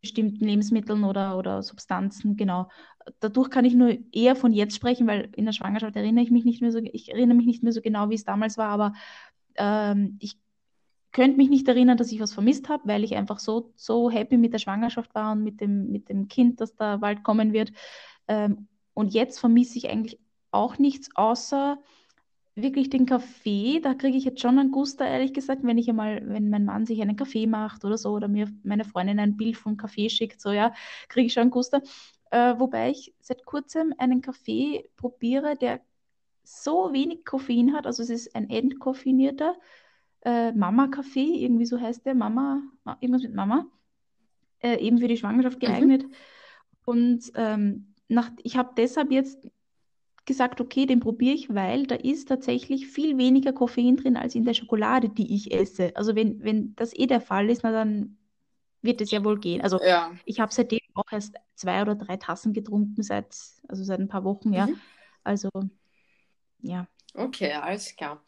bestimmten 0.00 0.44
Lebensmitteln 0.44 1.04
oder, 1.04 1.36
oder 1.36 1.62
Substanzen, 1.62 2.36
genau. 2.36 2.68
Dadurch 3.20 3.50
kann 3.50 3.64
ich 3.64 3.74
nur 3.74 3.96
eher 4.12 4.36
von 4.36 4.52
jetzt 4.52 4.74
sprechen, 4.74 5.06
weil 5.06 5.30
in 5.36 5.44
der 5.44 5.52
Schwangerschaft 5.52 5.96
erinnere 5.96 6.24
ich 6.24 6.30
mich 6.30 6.44
nicht 6.44 6.60
mehr 6.60 6.72
so, 6.72 6.78
ich 6.78 7.12
erinnere 7.12 7.36
mich 7.36 7.46
nicht 7.46 7.62
mehr 7.62 7.72
so 7.72 7.80
genau, 7.80 8.10
wie 8.10 8.14
es 8.14 8.24
damals 8.24 8.58
war, 8.58 8.68
aber 8.68 8.94
ähm, 9.56 10.16
ich 10.20 10.38
könnte 11.12 11.38
mich 11.38 11.48
nicht 11.48 11.66
erinnern, 11.66 11.96
dass 11.96 12.12
ich 12.12 12.20
was 12.20 12.34
vermisst 12.34 12.68
habe, 12.68 12.86
weil 12.86 13.02
ich 13.02 13.16
einfach 13.16 13.38
so, 13.38 13.72
so 13.74 14.10
happy 14.10 14.36
mit 14.36 14.52
der 14.52 14.58
Schwangerschaft 14.58 15.14
war 15.14 15.32
und 15.32 15.42
mit 15.42 15.60
dem, 15.60 15.90
mit 15.90 16.08
dem 16.08 16.28
Kind, 16.28 16.60
das 16.60 16.74
da 16.76 16.98
bald 16.98 17.22
kommen 17.22 17.52
wird. 17.52 17.72
Ähm, 18.28 18.68
und 18.92 19.14
jetzt 19.14 19.38
vermisse 19.38 19.78
ich 19.78 19.88
eigentlich 19.88 20.18
auch 20.50 20.78
nichts, 20.78 21.08
außer 21.14 21.78
wirklich 22.56 22.90
den 22.90 23.06
Kaffee. 23.06 23.80
Da 23.80 23.94
kriege 23.94 24.16
ich 24.16 24.24
jetzt 24.24 24.40
schon 24.40 24.58
einen 24.58 24.72
Guster, 24.72 25.06
ehrlich 25.06 25.34
gesagt, 25.34 25.62
wenn 25.62 25.78
ich 25.78 25.88
einmal, 25.88 26.22
wenn 26.26 26.48
mein 26.50 26.64
Mann 26.64 26.86
sich 26.86 27.00
einen 27.00 27.16
Kaffee 27.16 27.46
macht 27.46 27.84
oder 27.84 27.98
so, 27.98 28.10
oder 28.12 28.28
mir 28.28 28.48
meine 28.64 28.84
Freundin 28.84 29.20
ein 29.20 29.36
Bild 29.36 29.56
vom 29.56 29.76
Kaffee 29.76 30.08
schickt, 30.08 30.40
so 30.40 30.50
ja, 30.50 30.72
kriege 31.08 31.26
ich 31.26 31.34
schon 31.34 31.42
einen 31.42 31.50
Guster. 31.50 31.82
Äh, 32.30 32.58
wobei 32.58 32.90
ich 32.90 33.14
seit 33.20 33.44
kurzem 33.44 33.94
einen 33.98 34.22
Kaffee 34.22 34.88
probiere, 34.96 35.56
der 35.56 35.80
so 36.42 36.92
wenig 36.92 37.24
Koffein 37.24 37.74
hat, 37.74 37.86
also 37.86 38.02
es 38.02 38.10
ist 38.10 38.34
ein 38.34 38.48
entkoffinierter, 38.48 39.56
äh, 40.24 40.52
Mama-Kaffee, 40.52 41.44
irgendwie 41.44 41.66
so 41.66 41.80
heißt 41.80 42.06
der, 42.06 42.14
Mama, 42.14 42.62
irgendwas 43.00 43.22
mit 43.22 43.34
Mama, 43.34 43.66
äh, 44.60 44.78
eben 44.78 44.98
für 44.98 45.08
die 45.08 45.16
Schwangerschaft 45.16 45.60
mhm. 45.60 45.66
geeignet. 45.66 46.02
Mhm. 46.04 46.12
Und 46.84 47.32
ähm, 47.34 47.94
nach, 48.08 48.30
ich 48.42 48.56
habe 48.56 48.72
deshalb 48.76 49.10
jetzt 49.10 49.46
gesagt, 50.26 50.60
okay, 50.60 50.86
den 50.86 51.00
probiere 51.00 51.34
ich, 51.34 51.54
weil 51.54 51.86
da 51.86 51.94
ist 51.94 52.28
tatsächlich 52.28 52.88
viel 52.88 53.16
weniger 53.16 53.52
Koffein 53.52 53.96
drin 53.96 54.16
als 54.16 54.34
in 54.34 54.44
der 54.44 54.54
Schokolade, 54.54 55.08
die 55.08 55.34
ich 55.34 55.52
esse. 55.52 55.92
Also 55.94 56.14
wenn, 56.14 56.42
wenn 56.42 56.74
das 56.76 56.92
eh 56.94 57.06
der 57.06 57.20
Fall 57.20 57.48
ist, 57.48 57.62
na 57.62 57.70
dann 57.72 58.18
wird 58.82 59.00
es 59.00 59.10
ja 59.10 59.24
wohl 59.24 59.38
gehen. 59.38 59.62
Also 59.62 59.80
ja. 59.82 60.12
ich 60.24 60.40
habe 60.40 60.52
seitdem 60.52 60.80
auch 60.94 61.10
erst 61.10 61.34
zwei 61.54 61.80
oder 61.80 61.94
drei 61.94 62.16
Tassen 62.16 62.52
getrunken 62.52 63.02
seit, 63.02 63.34
also 63.68 63.84
seit 63.84 64.00
ein 64.00 64.08
paar 64.08 64.24
Wochen, 64.24 64.52
ja. 64.52 64.66
Mhm. 64.66 64.80
Also 65.24 65.48
ja. 66.60 66.86
Okay, 67.14 67.52
alles 67.52 67.94
klar. 67.96 68.22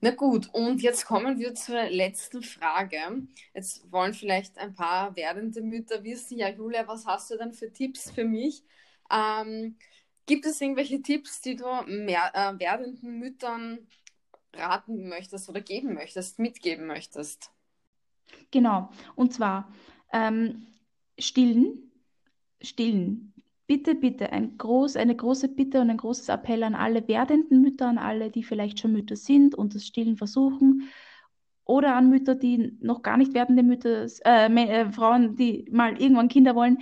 Na 0.00 0.10
gut, 0.10 0.48
und 0.52 0.82
jetzt 0.82 1.06
kommen 1.06 1.38
wir 1.38 1.54
zur 1.54 1.84
letzten 1.84 2.42
Frage. 2.42 2.98
Jetzt 3.54 3.90
wollen 3.90 4.12
vielleicht 4.12 4.58
ein 4.58 4.74
paar 4.74 5.14
werdende 5.16 5.62
Mütter 5.62 6.02
wissen, 6.04 6.38
ja 6.38 6.48
Julia, 6.48 6.86
was 6.86 7.06
hast 7.06 7.30
du 7.30 7.38
denn 7.38 7.52
für 7.52 7.72
Tipps 7.72 8.10
für 8.10 8.24
mich? 8.24 8.64
Ähm, 9.10 9.76
gibt 10.26 10.46
es 10.46 10.60
irgendwelche 10.60 11.02
Tipps, 11.02 11.40
die 11.40 11.56
du 11.56 11.64
mehr, 11.86 12.30
äh, 12.34 12.58
werdenden 12.58 13.18
Müttern 13.18 13.78
raten 14.54 15.08
möchtest 15.08 15.48
oder 15.48 15.60
geben 15.60 15.94
möchtest, 15.94 16.38
mitgeben 16.38 16.86
möchtest? 16.86 17.50
Genau, 18.50 18.90
und 19.16 19.32
zwar 19.32 19.72
ähm, 20.12 20.66
stillen, 21.18 21.90
stillen 22.60 23.34
bitte, 23.66 23.94
bitte, 23.94 24.32
ein 24.32 24.58
groß, 24.58 24.96
eine 24.96 25.16
große 25.16 25.48
Bitte 25.48 25.80
und 25.80 25.90
ein 25.90 25.96
großes 25.96 26.28
Appell 26.28 26.62
an 26.62 26.74
alle 26.74 27.06
werdenden 27.08 27.62
Mütter, 27.62 27.86
an 27.86 27.98
alle, 27.98 28.30
die 28.30 28.42
vielleicht 28.42 28.80
schon 28.80 28.92
Mütter 28.92 29.16
sind 29.16 29.54
und 29.54 29.74
das 29.74 29.86
Stillen 29.86 30.16
versuchen, 30.16 30.88
oder 31.64 31.96
an 31.96 32.10
Mütter, 32.10 32.34
die 32.34 32.76
noch 32.80 33.02
gar 33.02 33.16
nicht 33.16 33.32
werdende 33.32 33.62
Mütter, 33.62 34.06
äh, 34.24 34.46
äh, 34.48 34.90
Frauen, 34.92 35.36
die 35.36 35.66
mal 35.70 36.00
irgendwann 36.00 36.28
Kinder 36.28 36.54
wollen. 36.54 36.78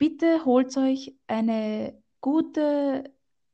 Bitte 0.00 0.46
holt 0.46 0.74
euch 0.78 1.14
eine 1.26 1.92
gute, 2.22 3.12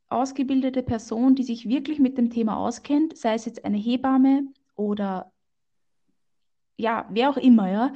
ausgebildete 0.09 0.85
Person, 0.85 1.35
die 1.35 1.43
sich 1.43 1.69
wirklich 1.69 1.99
mit 1.99 2.17
dem 2.19 2.31
Thema 2.31 2.57
auskennt, 2.57 3.19
sei 3.19 3.35
es 3.35 3.47
jetzt 3.47 3.65
eine 3.65 3.77
Hebamme 3.77 4.47
oder 4.77 5.33
ja, 6.77 7.09
wer 7.11 7.31
auch 7.31 7.37
immer, 7.37 7.69
ja, 7.69 7.93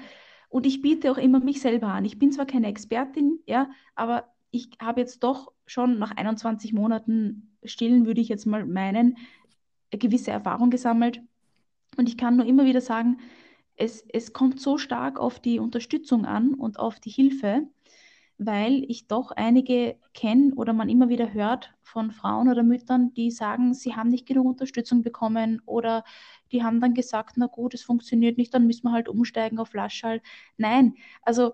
und 0.48 0.66
ich 0.66 0.82
biete 0.82 1.12
auch 1.12 1.16
immer 1.16 1.38
mich 1.38 1.60
selber 1.60 1.86
an. 1.86 2.04
Ich 2.04 2.18
bin 2.18 2.32
zwar 2.32 2.44
keine 2.44 2.66
Expertin, 2.66 3.38
ja, 3.46 3.70
aber 3.94 4.24
ich 4.50 4.70
habe 4.82 5.00
jetzt 5.00 5.22
doch 5.22 5.52
schon 5.66 6.00
nach 6.00 6.16
21 6.16 6.72
Monaten 6.72 7.56
Stillen, 7.62 8.04
würde 8.04 8.20
ich 8.20 8.28
jetzt 8.28 8.46
mal 8.46 8.66
meinen, 8.66 9.16
eine 9.92 9.98
gewisse 10.00 10.32
Erfahrung 10.32 10.70
gesammelt. 10.70 11.22
Und 11.96 12.08
ich 12.08 12.18
kann 12.18 12.36
nur 12.36 12.46
immer 12.46 12.64
wieder 12.64 12.80
sagen, 12.80 13.18
es, 13.76 14.04
es 14.12 14.32
kommt 14.32 14.60
so 14.60 14.76
stark 14.76 15.20
auf 15.20 15.38
die 15.38 15.60
Unterstützung 15.60 16.24
an 16.24 16.54
und 16.54 16.80
auf 16.80 16.98
die 16.98 17.10
Hilfe, 17.10 17.68
weil 18.42 18.84
ich 18.88 19.06
doch 19.06 19.32
einige 19.32 19.98
kenne 20.14 20.54
oder 20.54 20.72
man 20.72 20.88
immer 20.88 21.10
wieder 21.10 21.34
hört 21.34 21.74
von 21.82 22.10
Frauen 22.10 22.48
oder 22.48 22.62
Müttern, 22.62 23.12
die 23.12 23.30
sagen, 23.30 23.74
sie 23.74 23.94
haben 23.94 24.08
nicht 24.08 24.26
genug 24.26 24.46
Unterstützung 24.46 25.02
bekommen 25.02 25.60
oder 25.66 26.04
die 26.50 26.64
haben 26.64 26.80
dann 26.80 26.94
gesagt, 26.94 27.36
na 27.36 27.48
gut, 27.48 27.74
es 27.74 27.82
funktioniert 27.82 28.38
nicht, 28.38 28.54
dann 28.54 28.66
müssen 28.66 28.84
wir 28.84 28.92
halt 28.92 29.10
umsteigen 29.10 29.58
auf 29.58 29.68
Flaschall. 29.68 30.22
Nein, 30.56 30.94
also 31.20 31.52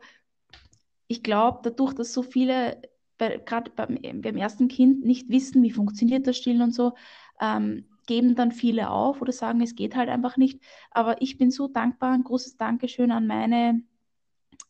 ich 1.09 1.25
glaube, 1.25 1.59
dadurch, 1.65 1.93
dass 1.93 2.13
so 2.13 2.23
viele 2.23 2.81
gerade 3.19 3.73
beim, 3.75 3.99
beim, 4.23 4.37
ersten 4.37 4.69
Kind 4.69 5.05
nicht 5.05 5.29
wissen, 5.29 5.65
wie 5.65 5.73
funktioniert 5.73 6.27
das 6.29 6.37
Stillen 6.37 6.63
und 6.63 6.75
so, 6.75 6.93
ähm, 7.41 7.87
geben 8.07 8.37
dann 8.37 8.53
viele 8.53 8.91
auf 8.91 9.21
oder 9.21 9.33
sagen, 9.33 9.61
es 9.61 9.75
geht 9.75 9.97
halt 9.97 10.09
einfach 10.09 10.37
nicht. 10.37 10.63
Aber 10.93 11.21
ich 11.21 11.37
bin 11.37 11.51
so 11.51 11.67
dankbar, 11.67 12.13
ein 12.13 12.23
großes 12.23 12.59
Dankeschön 12.59 13.11
an 13.11 13.27
meine 13.27 13.83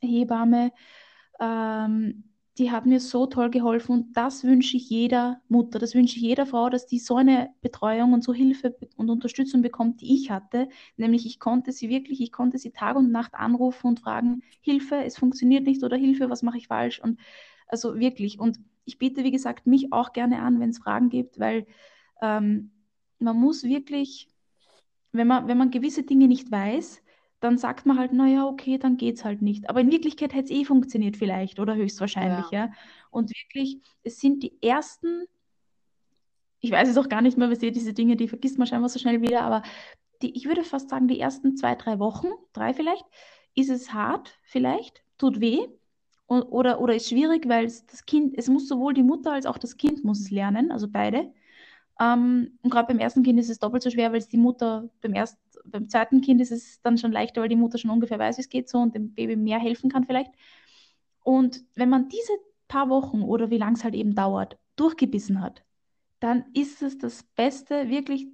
Hebamme, 0.00 0.72
ähm, 1.40 2.24
die 2.58 2.70
hat 2.70 2.86
mir 2.86 3.00
so 3.00 3.26
toll 3.26 3.50
geholfen 3.50 3.92
und 3.92 4.16
das 4.16 4.42
wünsche 4.42 4.78
ich 4.78 4.88
jeder 4.88 5.42
Mutter, 5.48 5.78
das 5.78 5.94
wünsche 5.94 6.16
ich 6.16 6.22
jeder 6.22 6.46
Frau, 6.46 6.70
dass 6.70 6.86
die 6.86 6.98
so 6.98 7.16
eine 7.16 7.50
Betreuung 7.60 8.14
und 8.14 8.24
so 8.24 8.32
Hilfe 8.32 8.74
und 8.96 9.10
Unterstützung 9.10 9.60
bekommt, 9.60 10.00
die 10.00 10.14
ich 10.14 10.30
hatte. 10.30 10.68
Nämlich 10.96 11.26
ich 11.26 11.38
konnte 11.38 11.72
sie 11.72 11.90
wirklich, 11.90 12.20
ich 12.22 12.32
konnte 12.32 12.56
sie 12.56 12.70
Tag 12.70 12.96
und 12.96 13.12
Nacht 13.12 13.34
anrufen 13.34 13.88
und 13.88 14.00
fragen, 14.00 14.42
Hilfe, 14.62 14.96
es 15.04 15.18
funktioniert 15.18 15.64
nicht 15.64 15.82
oder 15.82 15.98
Hilfe, 15.98 16.30
was 16.30 16.42
mache 16.42 16.56
ich 16.56 16.68
falsch? 16.68 16.98
Und 16.98 17.20
also 17.66 17.98
wirklich. 17.98 18.38
Und 18.38 18.58
ich 18.86 18.98
biete, 18.98 19.22
wie 19.22 19.32
gesagt, 19.32 19.66
mich 19.66 19.92
auch 19.92 20.12
gerne 20.14 20.40
an, 20.40 20.58
wenn 20.58 20.70
es 20.70 20.78
Fragen 20.78 21.10
gibt, 21.10 21.38
weil 21.38 21.66
ähm, 22.22 22.70
man 23.18 23.36
muss 23.36 23.64
wirklich, 23.64 24.28
wenn 25.12 25.26
man, 25.26 25.46
wenn 25.48 25.58
man 25.58 25.70
gewisse 25.70 26.04
Dinge 26.04 26.26
nicht 26.28 26.50
weiß, 26.50 27.02
dann 27.40 27.58
sagt 27.58 27.86
man 27.86 27.98
halt, 27.98 28.12
naja, 28.12 28.46
okay, 28.46 28.78
dann 28.78 28.96
geht's 28.96 29.24
halt 29.24 29.42
nicht. 29.42 29.68
Aber 29.68 29.80
in 29.80 29.92
Wirklichkeit 29.92 30.34
hätte 30.34 30.52
es 30.52 30.58
eh 30.58 30.64
funktioniert 30.64 31.16
vielleicht 31.16 31.60
oder 31.60 31.74
höchstwahrscheinlich, 31.74 32.50
ja. 32.50 32.66
ja. 32.66 32.72
Und 33.10 33.30
wirklich, 33.30 33.78
es 34.02 34.20
sind 34.20 34.42
die 34.42 34.60
ersten, 34.62 35.26
ich 36.60 36.70
weiß 36.70 36.88
es 36.88 36.96
auch 36.96 37.08
gar 37.08 37.20
nicht 37.20 37.36
mehr, 37.36 37.50
weil 37.50 37.56
diese 37.58 37.92
Dinge, 37.92 38.16
die 38.16 38.28
vergisst 38.28 38.58
man 38.58 38.66
scheinbar 38.66 38.88
so 38.88 38.98
schnell 38.98 39.20
wieder, 39.20 39.42
aber 39.42 39.62
die, 40.22 40.34
ich 40.36 40.46
würde 40.46 40.64
fast 40.64 40.88
sagen, 40.88 41.08
die 41.08 41.20
ersten 41.20 41.56
zwei, 41.56 41.74
drei 41.74 41.98
Wochen, 41.98 42.28
drei 42.52 42.72
vielleicht, 42.72 43.04
ist 43.54 43.70
es 43.70 43.92
hart 43.92 44.38
vielleicht, 44.42 45.02
tut 45.18 45.40
weh 45.40 45.66
und, 46.26 46.42
oder, 46.42 46.80
oder 46.80 46.94
ist 46.94 47.08
schwierig, 47.08 47.48
weil 47.48 47.66
es 47.66 47.86
das 47.86 48.06
Kind, 48.06 48.34
es 48.36 48.48
muss 48.48 48.66
sowohl 48.66 48.94
die 48.94 49.02
Mutter 49.02 49.32
als 49.32 49.46
auch 49.46 49.58
das 49.58 49.76
Kind 49.76 50.04
muss 50.04 50.20
es 50.20 50.30
lernen, 50.30 50.72
also 50.72 50.88
beide. 50.88 51.32
Ähm, 52.00 52.58
und 52.62 52.70
gerade 52.70 52.88
beim 52.88 52.98
ersten 52.98 53.22
Kind 53.22 53.38
ist 53.38 53.50
es 53.50 53.58
doppelt 53.58 53.82
so 53.82 53.90
schwer, 53.90 54.12
weil 54.12 54.18
es 54.18 54.28
die 54.28 54.36
Mutter 54.36 54.88
beim 55.00 55.14
ersten 55.14 55.38
beim 55.70 55.88
zweiten 55.88 56.20
Kind 56.20 56.40
ist 56.40 56.52
es 56.52 56.80
dann 56.82 56.98
schon 56.98 57.12
leichter, 57.12 57.40
weil 57.40 57.48
die 57.48 57.56
Mutter 57.56 57.78
schon 57.78 57.90
ungefähr 57.90 58.18
weiß, 58.18 58.38
wie 58.38 58.42
es 58.42 58.48
geht 58.48 58.68
so 58.68 58.78
und 58.78 58.94
dem 58.94 59.14
Baby 59.14 59.36
mehr 59.36 59.58
helfen 59.58 59.90
kann 59.90 60.04
vielleicht. 60.04 60.30
Und 61.22 61.64
wenn 61.74 61.88
man 61.88 62.08
diese 62.08 62.32
paar 62.68 62.88
Wochen 62.88 63.22
oder 63.22 63.50
wie 63.50 63.58
lang 63.58 63.74
es 63.74 63.84
halt 63.84 63.94
eben 63.94 64.14
dauert, 64.14 64.58
durchgebissen 64.76 65.40
hat, 65.40 65.64
dann 66.20 66.44
ist 66.54 66.82
es 66.82 66.98
das 66.98 67.22
Beste, 67.34 67.88
wirklich, 67.88 68.26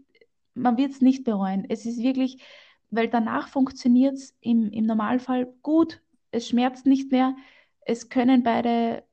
man 0.54 0.76
wird 0.76 0.92
es 0.92 1.00
nicht 1.00 1.24
bereuen. 1.24 1.66
Es 1.68 1.86
ist 1.86 2.02
wirklich, 2.02 2.42
weil 2.90 3.08
danach 3.08 3.48
funktioniert 3.48 4.14
es 4.14 4.36
im, 4.40 4.70
im 4.70 4.86
Normalfall 4.86 5.52
gut, 5.62 6.02
es 6.30 6.48
schmerzt 6.48 6.86
nicht 6.86 7.10
mehr, 7.10 7.36
es 7.80 8.08
können 8.08 8.42
beide 8.42 9.04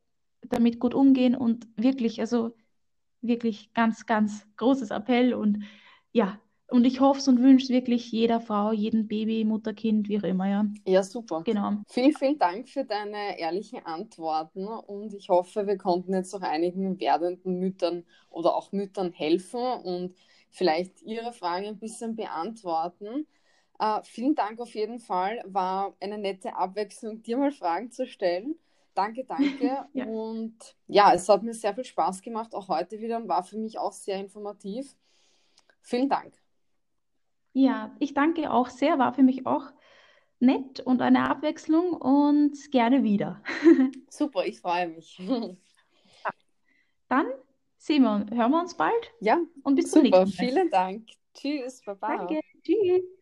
damit 0.41 0.79
gut 0.79 0.93
umgehen 0.93 1.35
und 1.35 1.67
wirklich, 1.75 2.21
also 2.21 2.55
wirklich 3.21 3.73
ganz, 3.73 4.05
ganz 4.05 4.45
großes 4.57 4.91
Appell 4.91 5.33
und 5.33 5.63
ja, 6.11 6.39
und 6.67 6.85
ich 6.85 6.99
hoffe 6.99 7.19
es 7.19 7.27
und 7.27 7.41
wünsche 7.41 7.65
es 7.65 7.69
wirklich 7.69 8.11
jeder 8.11 8.39
Frau, 8.41 8.71
jedem 8.71 9.07
Baby, 9.07 9.43
Mutter, 9.43 9.73
Kind, 9.73 10.07
wie 10.07 10.19
auch 10.19 10.23
immer, 10.23 10.47
ja. 10.47 10.65
Ja, 10.85 11.03
super. 11.03 11.43
Genau. 11.43 11.83
Vielen, 11.87 12.13
vielen 12.13 12.37
Dank 12.37 12.69
für 12.69 12.85
deine 12.85 13.39
ehrlichen 13.39 13.83
Antworten 13.85 14.67
und 14.67 15.13
ich 15.13 15.29
hoffe, 15.29 15.65
wir 15.65 15.77
konnten 15.77 16.13
jetzt 16.13 16.33
auch 16.35 16.41
einigen 16.41 16.99
werdenden 16.99 17.59
Müttern 17.59 18.05
oder 18.29 18.55
auch 18.55 18.71
Müttern 18.71 19.11
helfen 19.11 19.59
und 19.59 20.15
vielleicht 20.51 21.01
Ihre 21.01 21.33
Fragen 21.33 21.65
ein 21.67 21.79
bisschen 21.79 22.15
beantworten. 22.15 23.27
Äh, 23.79 24.01
vielen 24.03 24.35
Dank 24.35 24.59
auf 24.59 24.73
jeden 24.75 24.99
Fall. 24.99 25.41
War 25.45 25.95
eine 25.99 26.17
nette 26.17 26.55
Abwechslung, 26.55 27.23
dir 27.23 27.37
mal 27.37 27.51
Fragen 27.51 27.91
zu 27.91 28.05
stellen. 28.07 28.55
Danke, 28.93 29.23
danke. 29.25 29.85
ja. 29.93 30.05
Und 30.05 30.75
ja, 30.87 31.13
es 31.13 31.27
hat 31.29 31.43
mir 31.43 31.53
sehr 31.53 31.73
viel 31.73 31.85
Spaß 31.85 32.21
gemacht, 32.21 32.53
auch 32.53 32.67
heute 32.67 32.99
wieder 32.99 33.17
und 33.17 33.27
war 33.27 33.43
für 33.43 33.57
mich 33.57 33.77
auch 33.77 33.93
sehr 33.93 34.19
informativ. 34.19 34.95
Vielen 35.81 36.09
Dank. 36.09 36.33
Ja, 37.53 37.95
ich 37.99 38.13
danke 38.13 38.51
auch 38.51 38.69
sehr, 38.69 38.99
war 38.99 39.13
für 39.13 39.23
mich 39.23 39.45
auch 39.45 39.65
nett 40.39 40.79
und 40.79 41.01
eine 41.01 41.29
Abwechslung 41.29 41.93
und 41.93 42.71
gerne 42.71 43.03
wieder. 43.03 43.41
Super, 44.09 44.45
ich 44.45 44.59
freue 44.59 44.87
mich. 44.87 45.21
Dann 47.07 47.25
sehen 47.77 48.03
wir, 48.03 48.25
hören 48.31 48.51
wir 48.51 48.61
uns 48.61 48.75
bald. 48.75 49.11
Ja, 49.19 49.39
und 49.63 49.75
bis 49.75 49.91
super, 49.91 49.93
zum 49.93 50.03
nächsten 50.03 50.43
Mal. 50.43 50.49
Vielen 50.49 50.69
Dank. 50.69 51.09
Tschüss, 51.33 51.81
Baba. 51.83 52.17
Danke. 52.17 52.39
Tschüss. 52.63 53.18